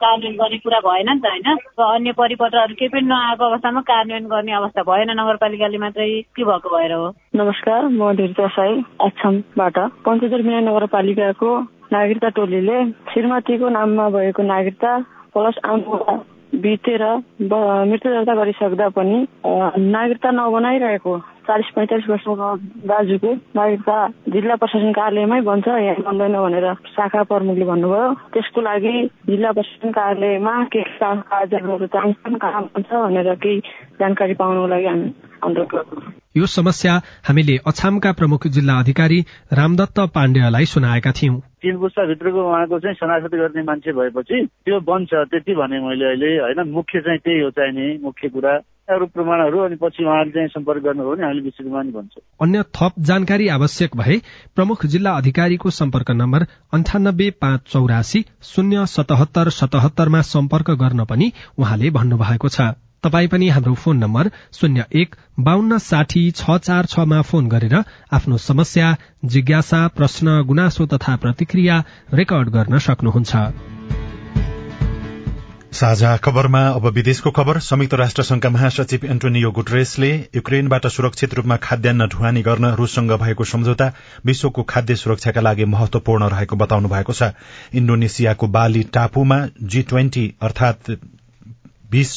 कार्यान्वयन 0.02 0.38
गर्ने 0.42 0.58
कुरा 0.66 0.80
भएन 0.88 1.10
नि 1.14 1.20
त 1.20 1.26
होइन? 1.30 1.48
अन्य 1.94 2.12
परिपत्रहरू 2.18 2.74
केही 2.80 2.90
पनि 2.90 3.08
नआएको 3.08 3.44
अवस्थामा 3.46 3.82
कार्यान्वयन 3.92 4.26
गर्ने 4.34 4.54
अवस्था 4.62 4.82
भएन। 4.90 5.10
नगरपालिकाले 5.20 5.78
मात्रै 5.78 6.10
के 6.36 6.44
भएको 6.44 6.70
भएर 6.76 6.94
हो? 6.94 7.06
नमस्कार 7.36 7.88
म 7.88 8.12
धीरता 8.18 8.48
साई 8.58 8.74
पञ्चतर 10.06 10.42
मिना 10.42 10.60
नगरपालिकाको 10.70 11.50
नागरिकता 11.94 12.30
टोलीले 12.38 12.78
श्रीमतीको 13.14 13.70
नाममा 13.70 14.10
भएको 14.10 14.44
नागरिकता 14.44 14.92
प्लस 15.34 15.58
आमा 15.66 16.18
बितेर 16.54 17.04
मृत्यु 17.42 18.12
दर्ता 18.14 18.34
गरिसक्दा 18.36 18.88
पनि 18.96 19.18
नागरिकता 19.46 20.32
नबनाइरहेको 20.32 21.18
चालिस 21.48 21.70
पैँतालिस 21.76 22.10
वर्षको 22.10 22.50
दाजुको 22.88 23.32
नागरिकता 23.58 23.98
जिल्ला 24.34 24.56
प्रशासन 24.62 24.92
कार्यालयमै 24.94 25.42
बन्छ 25.50 25.68
यहाँ 25.68 26.06
बन्दैन 26.08 26.38
भनेर 26.46 26.68
शाखा 26.94 27.24
प्रमुखले 27.26 27.66
भन्नुभयो। 27.66 28.14
त्यसको 28.34 28.62
लागि 28.62 28.96
जिल्ला 29.28 29.52
प्रशासन 29.52 29.92
कार्यालयमा 29.98 30.56
के 30.74 30.82
कार्यहरू 31.02 31.88
चाहन्छन् 31.96 32.42
कहाँ 32.46 32.64
बन्छ 32.64 32.90
भनेर 32.94 33.34
केही 33.44 33.60
जानकारी 34.00 34.34
पाउनको 34.42 34.68
लागि 34.68 34.88
हामी 34.88 35.14
अनुरोध 35.44 36.23
यो 36.38 36.46
समस्या 36.46 36.94
हामीले 37.28 37.58
अछामका 37.68 38.12
प्रमुख 38.12 38.48
जिल्ला 38.48 38.78
अधिकारी 38.80 39.20
रामदत्त 39.54 40.00
पाण्डेलाई 40.16 40.66
सुनाएका 40.66 41.12
थियौं। 41.12 41.40
तीन 41.62 41.78
पुस्ताभित्रको 41.78 42.50
उहाँको 42.50 42.80
चाहिँ 42.80 42.96
शनाखत 42.96 43.36
गर्ने 43.36 43.64
मान्छे 43.64 43.92
भएपछि 43.92 44.46
त्यो 44.66 44.80
बन्छ 44.80 45.10
त्यति 45.14 45.56
भने 45.56 45.80
मैले 45.80 46.06
अहिले 46.06 46.38
होइन 46.38 46.70
मुख्य 46.72 47.00
चाहिँ 47.00 47.20
त्यही 47.20 47.42
हो 47.42 47.50
चाहिने 47.50 47.98
मुख्य 48.04 48.30
कुरा। 48.30 48.60
अरू 48.90 49.06
प्रमाणहरू 49.06 49.60
अनि 49.60 49.76
पछि 49.76 50.04
उहाँले 50.04 50.32
चाहिँ 50.32 50.48
सम्पर्क 50.48 50.84
गर्नुभयो 50.84 51.16
भने 51.16 51.24
हामीले 51.24 51.42
विस्तृतमा 51.42 51.82
नि 51.82 51.92
भन्छौँ। 51.92 52.24
अन्य 52.42 52.64
थप 52.76 52.94
जानकारी 53.00 53.48
आवश्यक 53.48 53.96
भए 53.96 54.18
प्रमुख 54.56 54.86
जिल्ला 54.86 55.12
अधिकारीको 55.12 55.70
सम्पर्क 55.70 56.12
नम्बर 56.12 56.46
अन्ठानब्बे 56.74 57.30
पाँच 57.42 57.62
चौरासी 57.72 58.26
शून्य 58.44 58.86
सतहत्तर 58.86 59.50
सतहत्तरमा 59.50 60.22
सम्पर्क 60.22 60.72
गर्न 60.72 61.06
पनि 61.06 61.32
उहाँले 61.58 61.90
भन्नुभएको 61.90 62.50
छ। 62.50 62.62
तपाई 63.04 63.28
पनि 63.28 63.50
हाम्रो 63.50 63.74
फोन 63.76 63.98
नम्बर 63.98 64.30
शून्य 64.54 64.86
एक 64.96 65.16
बान्न 65.40 65.78
साठी 65.82 66.24
छ 66.32 66.58
चार 66.60 66.86
छमा 66.86 67.22
फोन 67.22 67.48
गरेर 67.48 67.76
आफ्नो 68.14 68.38
समस्या 68.40 68.96
जिज्ञासा 69.26 69.88
प्रश्न 69.98 70.42
गुनासो 70.44 70.86
तथा 70.86 71.16
प्रतिक्रिया 71.16 71.84
रेकर्ड 72.14 72.50
गर्न 72.50 72.78
सक्नुहुन्छ। 72.80 73.36
साझा 75.74 76.16
खबरमा 76.18 76.60
अब 76.70 76.86
विदेशको 76.88 77.32
खबर। 77.32 77.58
संयुक्त 77.60 77.94
राष्ट्र 77.94 78.24
संघका 78.24 78.50
महासचिव 78.50 79.06
एन्टोनियो 79.06 79.52
गुटरेसले 79.52 80.12
युक्रेनबाट 80.36 80.88
सुरक्षित 80.88 81.34
रूपमा 81.34 81.56
खाद्यान्न 81.58 82.08
ढुवानी 82.08 82.42
गर्न 82.42 82.66
रूससँग 82.76 83.12
भएको 83.22 83.44
सम्झौता 83.44 83.92
विश्वको 84.26 84.64
खाद्य 84.64 84.96
सुरक्षाका 84.96 85.42
लागि 85.42 85.66
महत्वपूर्ण 85.66 86.30
रहेको 86.30 86.56
बताउनु 86.56 86.90
भएको 86.90 87.14
छ। 87.14 87.32
इण्डोनेसियाको 87.74 88.48
बाली 88.48 88.84
टापुमा 88.94 89.40
जी 89.64 89.82
ट्वेन्टी 89.84 90.26
अर्थात 90.42 90.92
बीस 91.92 92.12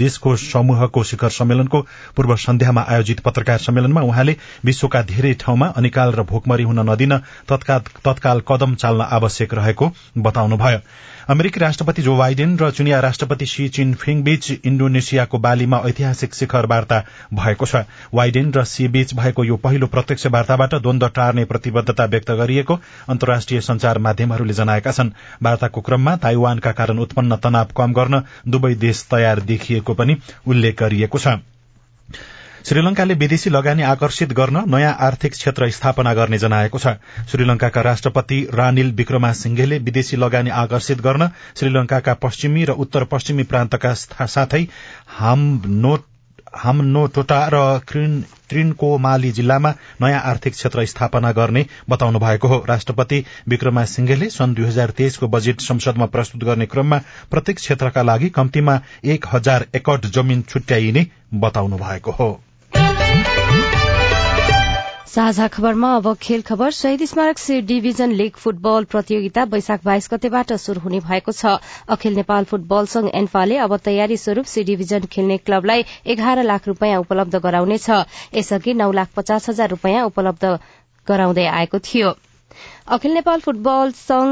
देशको 0.00 0.36
समूहको 0.36 1.02
शिखर 1.04 1.30
सम्मेलनको 1.30 1.80
पूर्व 2.16 2.36
सन्ध्यामा 2.38 2.84
आयोजित 2.88 3.20
पत्रकार 3.20 3.58
सम्मेलनमा 3.58 4.00
उहाँले 4.02 4.36
विश्वका 4.64 5.02
धेरै 5.12 5.32
ठाउँमा 5.40 5.66
अनिकाल 5.76 6.12
र 6.12 6.22
भोकमरी 6.30 6.64
हुन 6.64 6.80
नदिन 6.90 7.16
तत्काल 7.52 8.40
कदम 8.48 8.74
चाल्न 8.74 9.00
आवश्यक 9.12 9.54
रहेको 9.54 9.90
बताउनुभयो। 10.18 10.78
अमेरिकी 11.30 11.60
राष्ट्रपति 11.60 12.02
जो 12.02 12.16
बाइडेन 12.16 12.56
र 12.58 12.70
चुनिया 12.70 12.98
राष्ट्रपति 13.00 13.46
सी 13.46 13.68
चिनफिङ 13.68 14.22
बीच 14.22 14.50
इण्डोनेसियाको 14.50 15.38
बालीमा 15.38 15.78
ऐतिहासिक 15.86 16.34
शिखर 16.34 16.66
वार्ता 16.66 16.98
भएको 17.34 17.66
छ। 17.66 17.82
वाइडेन 18.14 18.50
र 18.52 18.64
सी 18.64 18.88
बीच 18.88 19.14
भएको 19.14 19.44
यो 19.44 19.56
पहिलो 19.56 19.86
प्रत्यक्ष 19.86 20.26
वार्ताबाट 20.26 20.74
द्वन्द 20.74 21.04
टार्ने 21.14 21.44
प्रतिबद्धता 21.44 22.04
व्यक्त 22.06 22.30
गरिएको 22.40 22.78
अन्तर्राष्ट्रिय 23.08 23.60
संचार 23.60 23.98
माध्यमहरूले 23.98 24.54
जनाएका 24.54 24.92
छन्। 24.92 25.12
वार्ताको 25.42 25.80
क्रममा 25.80 26.16
ताइवानका 26.16 26.72
कारण 26.72 26.98
उत्पन्न 26.98 27.36
तनाव 27.36 27.68
कम 27.76 27.92
गर्न 27.92 28.22
दुवै 28.48 28.74
देश 28.82 29.06
तयार 29.10 29.40
देखिएको 29.46 29.94
पनि 29.94 30.16
उल्लेख 30.46 30.82
गरिएको 30.82 31.18
छ। 31.18 31.38
श्रीलंकाले 32.64 33.14
विदेशी 33.14 33.50
लगानी 33.50 33.82
आकर्षित 33.82 34.32
गर्न 34.32 34.62
नयाँ 34.68 34.96
आर्थिक 35.00 35.32
क्षेत्र 35.32 35.68
स्थापना 35.70 36.12
गर्ने 36.14 36.38
जनाएको 36.38 36.78
छ। 36.78 36.86
श्रीलंकाका 37.30 37.80
राष्ट्रपति 37.80 38.38
रानिल 38.54 38.90
विक्रमा 38.92 39.32
सिंघेले 39.34 39.78
विदेशी 39.80 40.16
लगानी 40.16 40.50
आकर्षित 40.56 41.00
गर्न 41.00 41.28
श्रीलंकाका 41.56 42.14
पश्चिमी 42.22 42.64
र 42.64 42.70
उत्तर 42.78 43.04
पश्चिमी 43.06 43.42
प्रान्तका 43.44 43.94
साथै 43.94 44.62
हामनोटोटा 46.54 47.38
र 47.54 47.56
त्रिनकोमाली 47.88 49.30
जिल्लामा 49.32 49.70
नयाँ 50.02 50.20
आर्थिक 50.22 50.52
क्षेत्र 50.52 50.84
स्थापना 50.86 51.30
गर्ने 51.32 51.64
बताउनु 51.90 52.18
भएको 52.18 52.48
हो। 52.48 52.58
राष्ट्रपति 52.68 53.24
विक्रमा 53.48 53.84
सिंघेले 53.86 54.28
सन् 54.30 54.54
दुई 54.54 54.66
हजार 54.66 54.90
तेइसको 54.98 55.28
बजेट 55.28 55.60
संसदमा 55.60 56.06
प्रस्तुत 56.08 56.44
गर्ने 56.44 56.66
क्रममा 56.66 56.98
प्रत्येक 57.30 57.56
क्षेत्रका 57.56 58.02
लागि 58.02 58.28
कम्तीमा 58.30 58.80
एक 59.06 59.26
हजार 59.32 59.66
एकड़ 59.74 60.00
जमीन 60.02 60.42
छुट्याइने 60.42 61.06
बताउनु 61.34 61.76
भएको 61.78 62.10
हो। 62.12 62.30
साझा 65.10 65.46
खबरमा 65.48 65.88
अब 65.96 66.14
खेल 66.22 66.42
खबर। 66.48 66.70
शहीद 66.70 67.04
स्मारक 67.04 67.38
सी 67.38 67.60
डिभिजन 67.68 68.12
लीग 68.18 68.36
फुटबल 68.36 68.84
प्रतियोगिता 68.90 69.44
वैशाख 69.54 69.80
बाइस 69.84 70.08
गतेबाट 70.12 70.52
शुरू 70.64 70.80
हुने 70.80 71.00
भएको 71.06 71.32
छ। 71.32 71.54
अखिल 71.88 72.14
नेपाल 72.16 72.44
फुटबल 72.50 72.86
संघ 72.92 73.10
एन्फाले 73.20 73.56
अब 73.64 73.76
तयारी 73.84 74.16
स्वरूप 74.16 74.46
सी 74.52 74.64
डिभिजन 74.64 75.10
खेल्ने 75.12 75.38
क्लबलाई 75.48 75.84
एघार 76.14 76.42
लाख 76.44 76.68
रूपियाँ 76.68 77.00
उपलब्ध 77.00 77.42
गराउनेछ 77.48 77.90
यसअघि 78.36 78.74
नौ 78.74 78.90
लाख 78.92 79.08
पचास 79.16 79.48
हजार 79.48 79.68
रूपियाँ 79.70 80.06
उपलब्ध 80.06 80.54
गराउँदै 81.06 81.46
आएको 81.58 81.78
थियो। 81.90 82.14
अखिल 82.94 83.14
नेपाल 83.14 83.40
फुटबल 83.40 83.92
संघ 83.98 84.30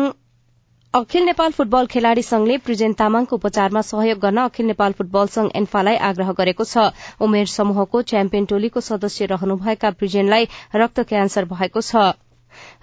अखिल 0.94 1.24
नेपाल 1.24 1.52
फुटबल 1.52 1.86
खेलाड़ी 1.86 2.22
संघले 2.26 2.54
प्रिजेन 2.66 2.92
तामाङको 3.00 3.38
उपचारमा 3.40 3.80
सहयोग 3.88 4.18
गर्न 4.20 4.44
अखिल 4.50 4.66
नेपाल 4.66 4.92
फुटबल 5.00 5.26
संघ 5.34 5.50
एन्फालाई 5.60 5.96
आग्रह 6.08 6.32
गरेको 6.38 6.66
छ। 6.70 6.84
उमेर 7.26 7.50
समूहको 7.54 8.02
च्याम्पियन 8.12 8.48
टोलीको 8.52 8.84
सदस्य 8.86 9.28
रहनुभएका 9.32 9.90
प्रिजेनलाई 9.98 10.48
रक्त 10.76 11.04
क्यान्सर 11.10 11.50
भएको 11.52 11.82
छ। 11.82 12.06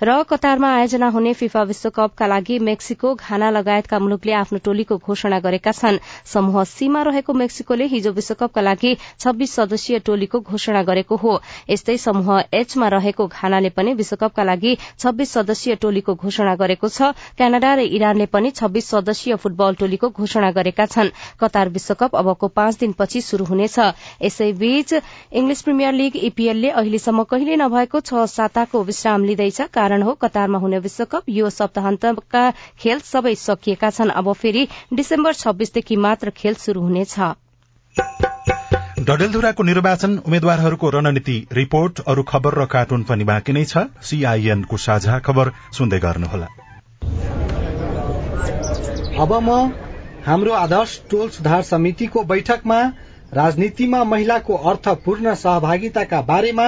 र 0.04 0.22
कतारमा 0.30 0.70
आयोजना 0.76 1.08
हुने 1.10 1.34
फिफा 1.34 1.64
विश्वकपका 1.64 2.28
लागि 2.28 2.60
मेक्सिको 2.60 3.14
घाना 3.16 3.50
लगायतका 3.52 4.00
मुलुकले 4.00 4.34
आफ्नो 4.36 4.60
टोलीको 4.66 4.98
घोषणा 4.98 5.40
गरेका 5.40 5.72
छन्। 5.72 6.00
समूह 6.26 6.64
सीमा 6.66 7.02
रहेको 7.04 7.34
मेक्सिकोले 7.36 7.86
हिजो 7.88 8.12
विश्वकपका 8.12 8.62
लागि 8.62 8.96
छब्बीस 9.20 9.56
सदस्यीय 9.56 10.00
टोलीको 10.06 10.40
घोषणा 10.42 10.84
गरेको 10.84 11.16
हो। 11.16 11.40
यस्तै 11.70 11.98
समूह 11.98 12.44
एचमा 12.54 12.88
रहेको 12.88 13.28
घानाले 13.28 13.70
पनि 13.70 13.94
विश्वकपका 13.96 14.44
लागि 14.44 14.78
छब्बीस 15.00 15.32
सदस्यीय 15.32 15.76
टोलीको 15.82 16.16
घोषणा 16.16 16.56
गरेको 16.56 16.88
छ। 16.90 17.14
क्यानाडा 17.38 17.74
र 17.76 17.80
इरानले 17.96 18.26
पनि 18.28 18.52
छब्बीस 18.52 18.90
सदस्यीय 18.90 19.36
फुटबल 19.38 19.76
टोलीको 19.76 20.10
घोषणा 20.10 20.52
गरेका 20.52 20.86
छन्। 20.86 21.14
कतार 21.40 21.70
विश्वकप 21.70 22.16
अबको 22.16 22.48
पाँच 22.48 22.80
दिनपछि 22.80 23.22
शुरू 23.22 23.46
हुनेछ। 23.46 23.80
यसैबीच 24.22 24.94
इंग्लिश 25.34 25.62
प्रिमियर 25.62 25.94
लीग 25.94 26.14
ईपीएलले 26.26 26.70
अहिलेसम्म 26.72 27.24
कहिले 27.26 27.56
नभएको 27.58 28.00
छ 28.02 28.26
साताको 28.28 28.84
विश्राम 28.84 29.24
लिँदैछ। 29.26 29.62
कारण 29.67 30.01
हो 30.01 30.13
कतारमा 30.15 30.58
हुने 30.58 30.80
विश्वकप 30.80 31.23
यो 31.30 31.49
सप्ताहन्तका 31.49 32.43
खेल 32.80 32.99
सबै 33.04 33.36
सकिएका 33.38 33.89
छन्। 33.89 34.10
अब 34.12 34.32
फेरि 34.34 34.67
डिसेम्बर 34.93 35.34
छब्बीसदेखि 35.34 35.95
मात्र 35.95 36.30
खेल 36.30 36.56
शुरू 36.56 36.82
हुनेछ। 36.82 37.15
डडेलधुराको 39.06 39.63
निर्वाचन 39.63 40.17
उम्मेद्वारहरूको 40.17 40.89
रणनीति 40.89 41.38
रिपोर्ट 41.54 41.99
अरू 42.08 42.23
खबर 42.23 42.54
र 42.54 42.65
कार्टुन 42.65 43.04
पनि 43.04 43.23
बाँकी 43.23 43.54
नै 43.54 43.63
छ। 43.65 43.78
सीआईएनको 44.01 44.78
साझा 44.78 45.19
खबर 45.19 45.51
सुन्दै 45.71 45.99
गर्नुहोला। 45.99 46.47
अब 49.15 49.32
म 49.34 49.49
हाम्रो 50.25 50.54
आदर्श 50.56 51.01
टोल 51.10 51.30
सुधार 51.30 51.62
समितिको 51.63 52.23
बैठकमा 52.23 52.80
राजनीतिमा 53.34 54.04
महिलाको 54.04 54.54
अर्थपूर्ण 54.69 55.34
सहभागिताका 55.36 56.21
बारेमा 56.21 56.67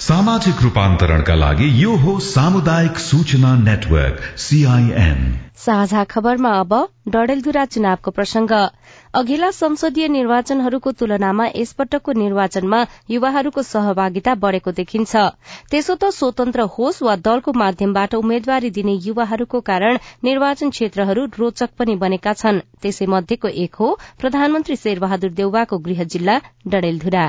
सामाजिक 0.00 0.62
रूपान्तरणका 0.62 1.34
लागि 1.34 1.66
यो 1.82 1.90
हो 1.96 2.18
सामुदायिक 2.20 2.98
सूचना 2.98 3.54
नेटवर्क 3.56 4.22
सीआईएन 4.38 5.20
साझा 5.56 6.02
खबरमा 6.04 6.50
अब 6.60 6.72
डडेलधुरा 7.08 7.64
चुनावको 7.64 8.10
प्रसंग। 8.10 8.52
अघिल्ला 9.14 9.50
संसदीय 9.50 10.08
निर्वाचनहरूको 10.08 10.90
तुलनामा 10.92 11.46
यसपटकको 11.56 12.12
निर्वाचनमा 12.12 12.80
युवाहरूको 13.10 13.62
सहभागिता 13.62 14.34
बढ़ेको 14.34 14.72
देखिन्छ। 14.72 15.14
त्यसो 15.70 15.94
त 15.94 16.10
स्वतन्त्र 16.10 16.66
होस् 16.74 17.02
वा 17.02 17.16
दलको 17.22 17.52
माध्यमबाट 17.54 18.14
उम्मेद्वारी 18.14 18.70
दिने 18.70 18.98
युवाहरूको 19.06 19.60
कारण 19.60 20.02
निर्वाचन 20.24 20.70
क्षेत्रहरू 20.70 21.24
रोचक 21.38 21.70
पनि 21.78 21.94
बनेका 22.02 22.32
छन्। 22.34 22.60
त्यसै 22.82 23.06
मध्येको 23.06 23.48
एक 23.64 23.74
हो 23.74 23.94
प्रधानमन्त्री 24.20 24.76
शेरबहादुर 24.76 25.30
देउवाको 25.30 25.78
गृह 25.78 26.04
जिल्ला 26.04 26.38
डडेलधुरा। 26.66 27.26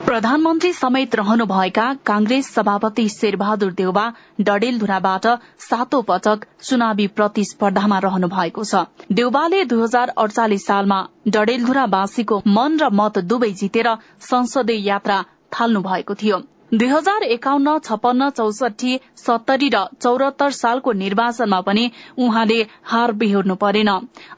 प्रधानमन्त्री 0.00 0.72
समेत 0.72 1.14
रहनुभएका 1.16 1.84
कांग्रेस 2.06 2.48
सभापति 2.54 3.08
शेरबहादुर 3.08 3.72
देउबा 3.72 4.04
डडेलधुराबाट 4.40 5.26
सातौं 5.60 6.02
पटक 6.02 6.44
चुनावी 6.62 7.06
प्रतिस्पर्धामा 7.18 7.98
रहनु 7.98 8.28
भएको 8.28 8.64
छ। 8.64 8.82
देउबाले 9.12 9.64
दुई 9.64 9.82
हजार 9.82 10.12
अडचालिस 10.16 10.66
सालमा 10.66 11.00
डडेलधुरावासीको 11.28 12.42
मन 12.48 12.78
र 12.78 12.90
मत 12.92 13.18
दुवै 13.26 13.50
जितेर 13.58 13.88
संसदीय 14.22 14.86
यात्रा 14.88 15.18
थाल्नु 15.52 15.82
भएको 15.82 16.14
थियो। 16.14 16.40
दुई 16.72 16.88
हजार 16.88 17.22
एकाउन्न 17.24 17.78
छपन्न 17.78 18.28
चौसठी 18.30 18.90
सत्तरी 19.16 19.68
र 19.74 19.78
चौरात्तर 20.02 20.50
सालको 20.56 20.92
निर्वाचनमा 21.02 21.60
पनि 21.68 21.84
उहाँले 22.18 22.58
हार 22.84 23.12
बेहोर्नु 23.22 23.54
परेन। 23.62 23.88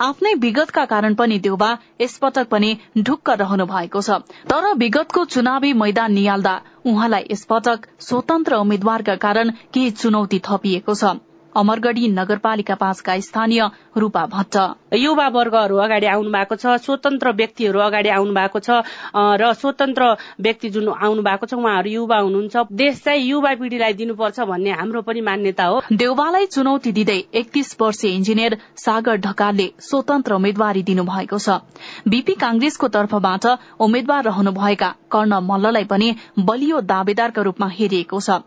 आफ्नै 0.01 0.33
विगतका 0.45 0.85
कारण 0.93 1.14
पनि 1.14 1.38
देउबा 1.47 1.71
यसपटक 2.01 2.49
पनि 2.49 2.71
ढुक्क 2.99 3.31
रहनु 3.40 3.66
भएको 3.66 4.03
छ। 4.03 4.19
तर 4.47 4.75
विगतको 4.77 5.25
चुनावी 5.35 5.73
मैदान 5.83 6.12
निहाल्दा 6.12 6.55
उहाँलाई 6.87 7.27
यसपटक 7.31 7.90
स्वतन्त्र 8.01 8.62
उम्मेद्वारका 8.62 9.16
कारण 9.27 9.51
केही 9.75 9.90
चुनौती 9.99 10.40
थपिएको 10.47 10.95
छ। 10.95 11.12
अमरगढ़ी 11.56 12.08
नगरपालिका 12.10 12.74
पाँचका 12.74 13.18
स्थानीय 13.20 13.62
रूपा 13.96 14.24
भट्ट। 14.26 14.56
युवा 14.94 15.26
वर्गहरू 15.28 15.76
अगाडि 15.78 16.06
आउनु 16.06 16.30
भएको 16.30 16.56
छ 16.56 16.76
स्वतन्त्र 16.80 17.32
व्यक्तिहरू 17.32 17.80
अगाडि 17.80 18.08
आउनु 18.08 18.32
भएको 18.34 18.58
छ 18.60 18.82
र 19.40 19.52
स्वतन्त्र 19.54 20.10
व्यक्ति 20.40 20.70
जुन 20.70 20.88
आउनु 20.90 21.22
भएको 21.22 21.46
छ 21.46 21.54
उहाँहरू 21.54 21.90
युवा 21.90 22.18
हुनुहुन्छ। 22.18 22.56
देश 22.72 23.02
चाहिँ 23.04 23.22
युवा 23.22 23.54
पिढ़ीलाई 23.54 23.92
दिनुपर्छ 23.94 24.40
भन्ने 24.42 24.70
हाम्रो 24.72 25.02
पनि 25.02 25.20
मान्यता 25.20 25.64
हो। 25.64 25.80
देउवालाई 25.92 26.46
चुनौती 26.48 26.92
दिँदै 26.92 27.18
एकतीस 27.34 27.76
वर्षीय 27.80 28.14
इन्जिनियर 28.14 28.58
सागर 28.76 29.16
ढकालले 29.20 29.70
स्वतन्त्र 29.80 30.34
उम्मेद्वारी 30.34 30.82
दिनुभएको 30.82 31.38
छ। 31.38 31.58
बीपी 32.08 32.34
कांग्रेसको 32.36 32.88
तर्फबाट 32.90 33.46
उम्मेद्वार 33.80 34.24
रहनुभएका 34.24 34.94
कर्ण 35.12 35.40
मल्ललाई 35.42 35.84
पनि 35.84 36.14
बलियो 36.38 36.80
दावेदारका 36.86 37.42
रूपमा 37.42 37.68
हेरिएको 37.70 38.20
छ। 38.20 38.38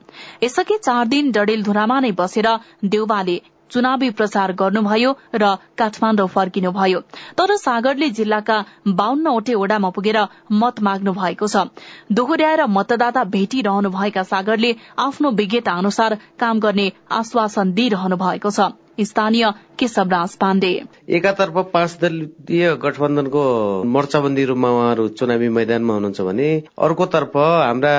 यसअघि 0.43 0.77
चार 0.79 1.07
दिन 1.07 1.31
डडेलधुरामा 1.31 1.99
नै 1.99 2.11
बसेर 2.13 2.47
देउवाले 2.93 3.41
चुनावी 3.71 4.09
प्रचार 4.09 4.51
गर्नुभयो 4.53 5.11
र 5.35 5.45
काठमाडौँ 5.77 6.27
फर्किनुभयो। 6.27 6.99
तर 7.37 7.55
सागरले 7.57 8.09
जिल्लाका 8.19 8.57
बाहन्नवटै 8.99 9.53
ओडामा 9.53 9.89
पुगेर 9.95 10.19
मत 10.61 10.81
माग्नु 10.81 11.13
भएको 11.13 11.47
छ। 11.47 11.63
दोहोर्याएर 12.11 12.65
मतदाता 12.69 13.23
भेटिरहनुभएका 13.33 14.23
सागरले 14.23 14.71
आफ्नो 14.99 15.31
विज्ञता 15.31 15.73
अनुसार 15.73 16.17
काम 16.39 16.59
गर्ने 16.59 16.87
आश्वासन 17.11 17.73
दिइरहनु 17.73 18.17
भएको 18.17 18.51
छ। 18.51 18.69
स्थानीय 19.01 19.49
केशवराज 19.79 20.35
पाण्डे। 20.37 20.71
एकातर्फ 21.09 21.55
पाँच 21.73 21.97
दलीय 22.01 22.75
गठबन्धनको 22.77 23.43
मोर्चाबन्दी 23.89 24.43
रूपमा 24.45 24.69
उहाँहरू 24.69 25.07
चुनावी 25.17 25.49
मैदानमा 25.49 25.93
हुनुहुन्छ 25.93 26.21
भने 26.21 26.49
अर्कोतर्फ 26.77 27.37
हाम्रा 27.37 27.95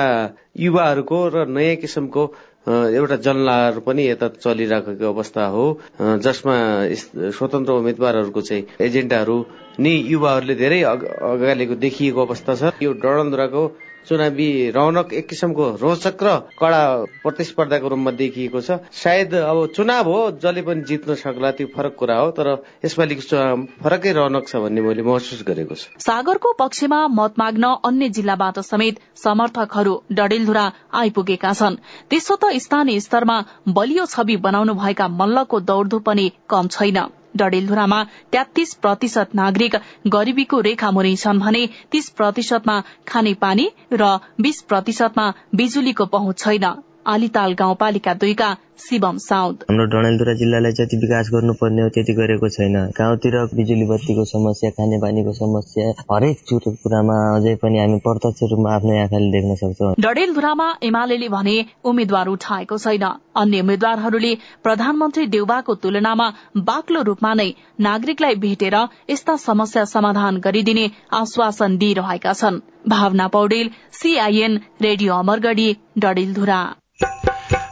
युवाहरूको 0.59 1.19
र 1.35 1.45
नयाँ 1.51 1.75
किसिमको 1.75 2.23
एउटा 2.67 3.15
जनलहर 3.25 3.79
पनि 3.85 4.03
यता 4.07 4.27
चलिरहेको 4.41 5.05
अवस्था 5.05 5.45
हो। 5.53 5.65
जसमा 6.01 6.55
स्वतन्त्र 7.37 7.71
उम्मेद्वारहरूको 7.71 8.41
चाहिँ 8.41 8.63
एजेन्डाहरू 8.81 9.37
नि 9.79 9.93
युवाहरूले 10.13 10.55
धेरै 10.55 10.81
अगाडिको 10.83 11.75
देखिएको 11.85 12.19
अवस्था 12.25 12.55
छ। 12.55 12.63
यो 12.81 12.91
डडलधुराको 13.03 13.63
चुनावी 14.07 14.49
रौनक 14.71 15.13
एक 15.13 15.27
किसिमको 15.27 15.65
रोचक 15.81 16.23
र 16.23 16.29
कड़ा 16.59 16.81
प्रतिस्पर्धाको 17.23 17.87
रूपमा 17.87 18.11
देखिएको 18.13 18.61
छ। 18.61 18.77
सायद 18.93 19.33
अब 19.35 19.57
चुनाव 19.75 20.09
हो 20.09 20.19
जसले 20.37 20.61
पनि 20.61 20.81
जित्न 20.83 21.15
सक्ला 21.15 21.51
त्यो 21.51 21.67
फरक 21.75 21.95
कुरा 21.99 22.17
हो 22.17 22.29
तर 22.31 22.47
यसपालिको 22.85 23.23
फरकै 23.83 24.11
रौनक 24.13 24.47
छ 24.47 24.61
भन्ने 24.61 24.81
मैले 24.81 25.03
महसुस 25.03 25.43
गरेको 25.47 25.75
छु। 25.75 25.87
सागरको 25.99 26.53
पक्षमा 26.59 26.99
मत 27.09 27.33
माग्न 27.39 27.73
अन्य 27.85 28.09
जिल्लाबाट 28.11 28.59
समेत 28.61 28.99
समर्थकहरू 29.17 29.93
डडेलधुरा 30.13 30.65
आइपुगेका 30.93 31.53
छन्। 31.53 31.81
त्यसो 32.09 32.35
त 32.35 32.53
स्थानीय 32.61 32.99
स्तरमा 33.01 33.37
बलियो 33.67 34.05
छवि 34.05 34.37
बनाउनु 34.39 34.73
भएका 34.75 35.07
मल्लको 35.19 35.59
दौड़धुप 35.65 36.03
पनि 36.05 36.31
कम 36.49 36.67
छैन। 36.69 36.99
डडेलधुरामा 37.37 38.01
तेत्तीस 38.31 38.73
प्रतिशत 38.81 39.35
नागरिक 39.35 39.75
गरिबीको 40.07 40.59
रेखा 40.61 40.91
मुनि 40.91 41.15
छन् 41.17 41.39
भने 41.39 41.63
तीस 41.91 42.09
प्रतिशतमा 42.17 42.81
खानेपानी 43.07 43.69
र 43.93 44.11
बीस 44.41 44.61
प्रतिशतमा 44.69 45.31
बिजुलीको 45.55 46.05
पहुँच 46.07 46.39
छैन। 46.39 46.73
आलिताल 47.07 47.53
गाउँपालिका 47.53 48.13
दुईका 48.15 48.49
शिवम 48.79 49.17
साउद 49.17 49.63
हाम्रो 49.69 49.85
डडेलधुरा 49.87 50.33
जिल्लालाई 50.35 50.71
जति 50.79 50.97
विकास 50.97 51.29
गर्नुपर्ने 51.33 51.81
हो 51.81 51.89
त्यति 51.95 52.13
गरेको 52.13 52.49
छैन। 52.49 52.75
गाउँतिर 52.97 53.35
बिजुली 53.55 53.85
बत्तीको 53.87 54.25
समस्या 54.25 54.69
खानेपानीको 54.77 55.33
समस्या 55.33 55.85
हरेक 56.11 56.37
चुट 56.49 56.63
कुरामा 56.83 57.15
अझै 57.35 57.55
पनि 57.63 57.79
हामी 57.79 57.99
प्रत्यक्ष 58.05 58.51
रूपमा 58.51 58.75
आफ्नो 58.75 58.97
आँखाले 59.01 59.31
देख्न 59.31 59.55
सक्छौँ। 59.55 59.93
डडेलधुरामा 59.99 60.67
एमाले 60.83 61.29
भने 61.29 61.55
उम्मेद्वार 61.85 62.27
उठाएको 62.27 62.77
छैन। 62.77 63.05
अन्य 63.35 63.61
उम्मेद्वारहरूले 63.61 64.33
प्रधानमन्त्री 64.63 65.25
देउबाको 65.27 65.75
तुलनामा 65.83 66.27
बाक्लो 66.67 67.01
रूपमा 67.09 67.33
नै 67.33 67.49
नागरिकलाई 67.81 68.35
भेटेर 68.45 68.75
यस्ता 69.09 69.35
समस्या 69.39 69.85
समाधान 69.87 70.39
गरिदिने 70.39 70.85
आश्वासन 71.15 71.77
दिइरहेका 71.77 72.33
छन्। 72.33 72.63
Bhawana 72.89 73.27
Paudel 73.33 73.69
CIN 73.93 74.59
radio 74.81 75.13
Amargadhi 75.15 75.69
Dadeldhura. 75.97 76.59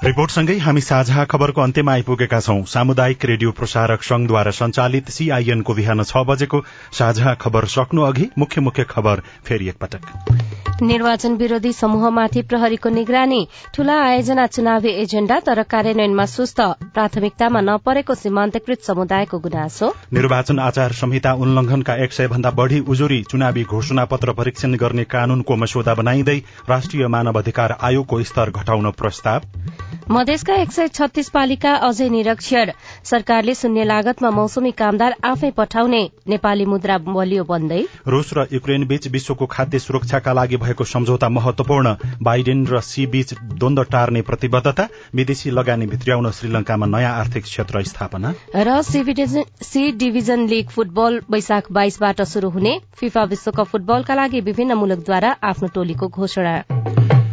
रिपोर्टसँगै 0.03 0.55
हामी 0.59 0.81
साझा 0.83 1.23
खबरको 1.31 1.61
अन्त्यमा 1.63 1.91
आइपुगेका 1.91 2.39
छौं। 2.39 2.63
सामुदायिक 2.67 3.25
रेडियो 3.25 3.51
प्रसारक 3.55 4.03
संघद्वारा 4.03 4.51
संचालित 4.51 5.09
सीआईएनको 5.09 5.73
बिहान 5.73 6.03
छ 6.03 6.23
बजेको 6.27 6.59
साझा 6.93 7.33
खबर 7.39 7.65
सक्नु 7.71 8.01
अघि 8.03 8.27
मुख्य 8.37 8.61
मुख्य 8.61 8.83
खबर 8.89 9.21
फेरि 9.47 9.67
एकपटक। 9.69 10.81
निर्वाचन 10.83 11.35
विरोधी 11.37 11.71
समूहमाथि 11.73 12.41
प्रहरीको 12.43 12.89
निगरानी 12.89 13.47
ठूला 13.75 13.95
आयोजना 14.03 14.45
चुनावी 14.49 14.91
एजेण्डा 15.03 15.39
तर 15.39 15.63
कार्यान्वयनमा 15.71 16.25
सुस्त 16.25 16.59
प्राथमिकतामा 16.91 17.61
नपरेको 17.61 18.15
सीमान्तकृत 18.15 18.83
समुदायको 18.83 19.39
गुनासो। 19.39 19.93
निर्वाचन 20.13 20.59
आचार 20.59 20.91
संहिता 20.99 21.33
उल्लंघनका 21.39 21.95
एक 22.03 22.13
सय 22.13 22.27
भन्दा 22.27 22.51
बढ़ी 22.59 22.79
उजुरी 22.91 23.21
चुनावी 23.31 23.63
घोषणा 23.71 24.05
पत्र 24.11 24.33
परीक्षण 24.35 24.75
गर्ने 24.83 25.03
कानूनको 25.15 25.55
मस्यौदा 25.63 25.93
बनाइँदै 25.95 26.37
राष्ट्रिय 26.69 27.07
मानव 27.07 27.39
अधिकार 27.39 27.77
आयोगको 27.81 28.23
स्तर 28.23 28.51
घटाउन 28.51 28.91
प्रस्ताव। 28.99 29.51
मधेसका 30.11 30.55
एक 30.55 30.71
सय 30.71 30.87
छत्तीस 30.89 31.29
पालिका 31.29 31.73
अझै 31.87 32.07
निरक्षर। 32.09 32.71
सरकारले 33.03 33.53
शून्य 33.55 33.83
लागतमा 33.85 34.29
मौसमी 34.31 34.71
कामदार 34.73 35.13
आफै 35.23 35.49
पठाउने 35.57 36.01
नेपाली 36.27 36.65
मुद्रा 36.65 36.97
बलियो 37.05 37.43
बन्दै। 37.43 37.79
रूस 38.07 38.33
र 38.33 38.45
युक्रेन 38.53 38.83
बीच 38.87 39.07
विश्वको 39.07 39.45
खाद्य 39.47 39.79
सुरक्षाका 39.79 40.33
लागि 40.33 40.57
भएको 40.57 40.83
सम्झौता 40.85 41.29
महत्वपूर्ण 41.29 41.95
बाइडेन 42.21 42.65
र 42.67 42.79
सी 42.83 43.05
बीच 43.07 43.33
द्वन्द 43.55 43.79
टार्ने 43.91 44.21
प्रतिबद्धता 44.23 44.87
विदेशी 45.15 45.51
लगानी 45.51 45.85
भित्र्याउन 45.87 46.31
श्रीलंकामा 46.33 46.85
नयाँ 46.87 47.13
आर्थिक 47.15 47.43
क्षेत्र 47.43 47.83
स्थापना। 47.85 48.33
र 48.57 48.81
सी 48.83 49.91
डिभिजन 49.93 50.47
लीग 50.47 50.69
फुटबल 50.69 51.21
वैशाख 51.31 51.71
बाइसबाट 51.71 52.21
शुरू 52.27 52.49
हुने 52.49 52.79
फिफा 52.95 53.23
विश्वकप 53.31 53.67
फुटबलका 53.71 54.15
लागि 54.15 54.41
विभिन्न 54.41 54.73
मुलुकद्वारा 54.75 55.35
आफ्नो 55.43 55.67
टोलीको 55.73 56.07
घोषणा। 56.09 56.61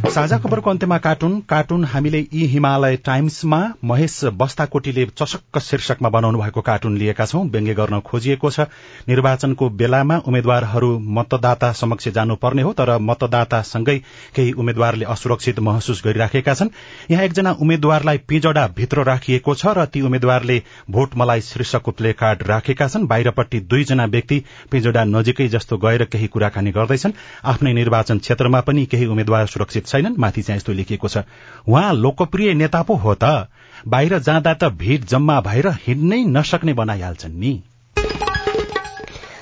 साझा 0.00 0.36
खबरको 0.38 0.70
अन्त्यमा 0.70 0.96
कार्टुन। 0.98 1.38
कार्टुन 1.48 1.84
हामीले 1.84 2.18
यी 2.18 2.46
हिमालय 2.46 2.96
टाइम्समा 2.96 3.58
महेश 3.84 4.20
बस्ताकोटीले 4.34 5.04
चशक्क 5.18 5.58
शीर्षकमा 5.58 6.08
बनाउनु 6.08 6.38
भएको 6.38 6.60
कार्टुन 6.60 6.96
लिएका 6.96 7.24
छौं। 7.24 7.44
व्यङ्ग्य 7.50 7.74
गर्न 7.74 8.00
खोजिएको 8.00 8.50
छ। 8.50 8.60
निर्वाचनको 9.08 9.68
बेलामा 9.70 10.16
उम्मेद्वारहरू 10.26 10.98
मतदाता 10.98 11.72
समक्ष 11.72 12.08
जानुपर्ने 12.08 12.62
हो 12.62 12.72
तर 12.72 12.96
मतदातासँगै 13.00 13.96
केही 14.36 14.52
उम्मेद्वारले 14.52 15.04
असुरक्षित 15.04 15.60
महसुस 15.60 16.02
गरिराखेका 16.04 16.54
छन्। 16.54 16.70
यहाँ 17.10 17.24
एकजना 17.24 17.52
उम्मेद्वारलाई 17.60 18.18
पिजडा 18.28 18.66
भित्र 18.76 19.04
राखिएको 19.04 19.54
छ 19.54 19.76
र 19.76 19.84
ती 19.84 20.00
उम्मेद्वारले 20.00 20.62
भोट 20.90 21.16
मलाई 21.16 21.40
शीर्षकको 21.42 21.90
प्ले 21.92 22.12
कार्ड 22.14 22.42
राखेका 22.48 22.88
छन्। 22.88 23.06
बाहिरपट्टि 23.06 23.60
दुईजना 23.60 24.04
व्यक्ति 24.06 24.42
पिजडा 24.70 25.04
नजिकै 25.04 25.48
जस्तो 25.48 25.78
गएर 25.78 26.04
केही 26.06 26.26
कुराकानी 26.28 26.70
गर्दैछन्। 26.72 27.16
आफ्नै 27.44 27.72
निर्वाचन 27.74 28.18
क्षेत्रमा 28.18 28.60
पनि 28.62 28.86
केही 28.86 29.06
उम्मेद्वार 29.06 29.46
सुरक्षित 29.46 29.88
छैनन्? 29.90 30.18
माथि 30.18 30.42
चाहिँ 30.42 30.56
यस्तो 30.56 30.72
लेखिएको 30.72 31.08
छ। 31.08 31.26
उहाँ 31.66 31.92
लोकप्रिय 31.94 32.54
नेता 32.54 32.82
पो 32.82 32.94
हो 32.94 33.14
त। 33.14 33.50
बाहिर 33.88 34.18
जाँदा 34.18 34.54
त 34.54 34.64
भीड़ 34.78 35.04
जम्मा 35.04 35.40
भएर 35.40 35.68
हिँड्नै 35.86 36.24
नसक्ने 36.30 36.72
बनाइहाल्छन् 36.72 37.40
नि। 37.40 37.52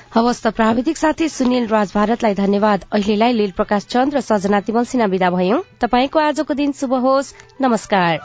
हवस् 0.09 0.41
त 0.43 0.47
प्राविधिक 0.47 0.97
साथी 0.97 1.29
सुनिल 1.29 1.67
राज 1.67 1.91
भारतलाई 1.95 2.33
धन्यवाद। 2.33 2.85
अहिलेलाई 2.91 3.33
लील 3.33 3.51
प्रकाश 3.51 3.85
चन्द 3.85 4.15
र 4.15 4.21
सजना 4.21 4.59
तिमल 4.59 4.83
सिन्हा 4.83 5.07
विदा 5.07 5.29
भयौं। 5.29 5.61
तपाईँको 5.81 6.19
आजको 6.19 6.53
दिन 6.53 6.71
शुभ 6.71 6.93
होस्। 6.93 7.33
नमस्कार। 7.61 8.17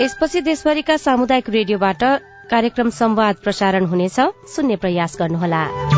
यसपछि 0.00 0.40
देशभरिका 0.40 0.96
सामुदायिक 0.96 1.50
रेडियोबाट 1.50 2.04
कार्यक्रम 2.50 2.90
संवाद 2.90 3.36
प्रसारण 3.44 3.86
हुनेछ। 3.86 4.20
सुन्ने 4.52 4.76
प्रयास 4.76 5.16
गर्नुहोला। 5.18 5.97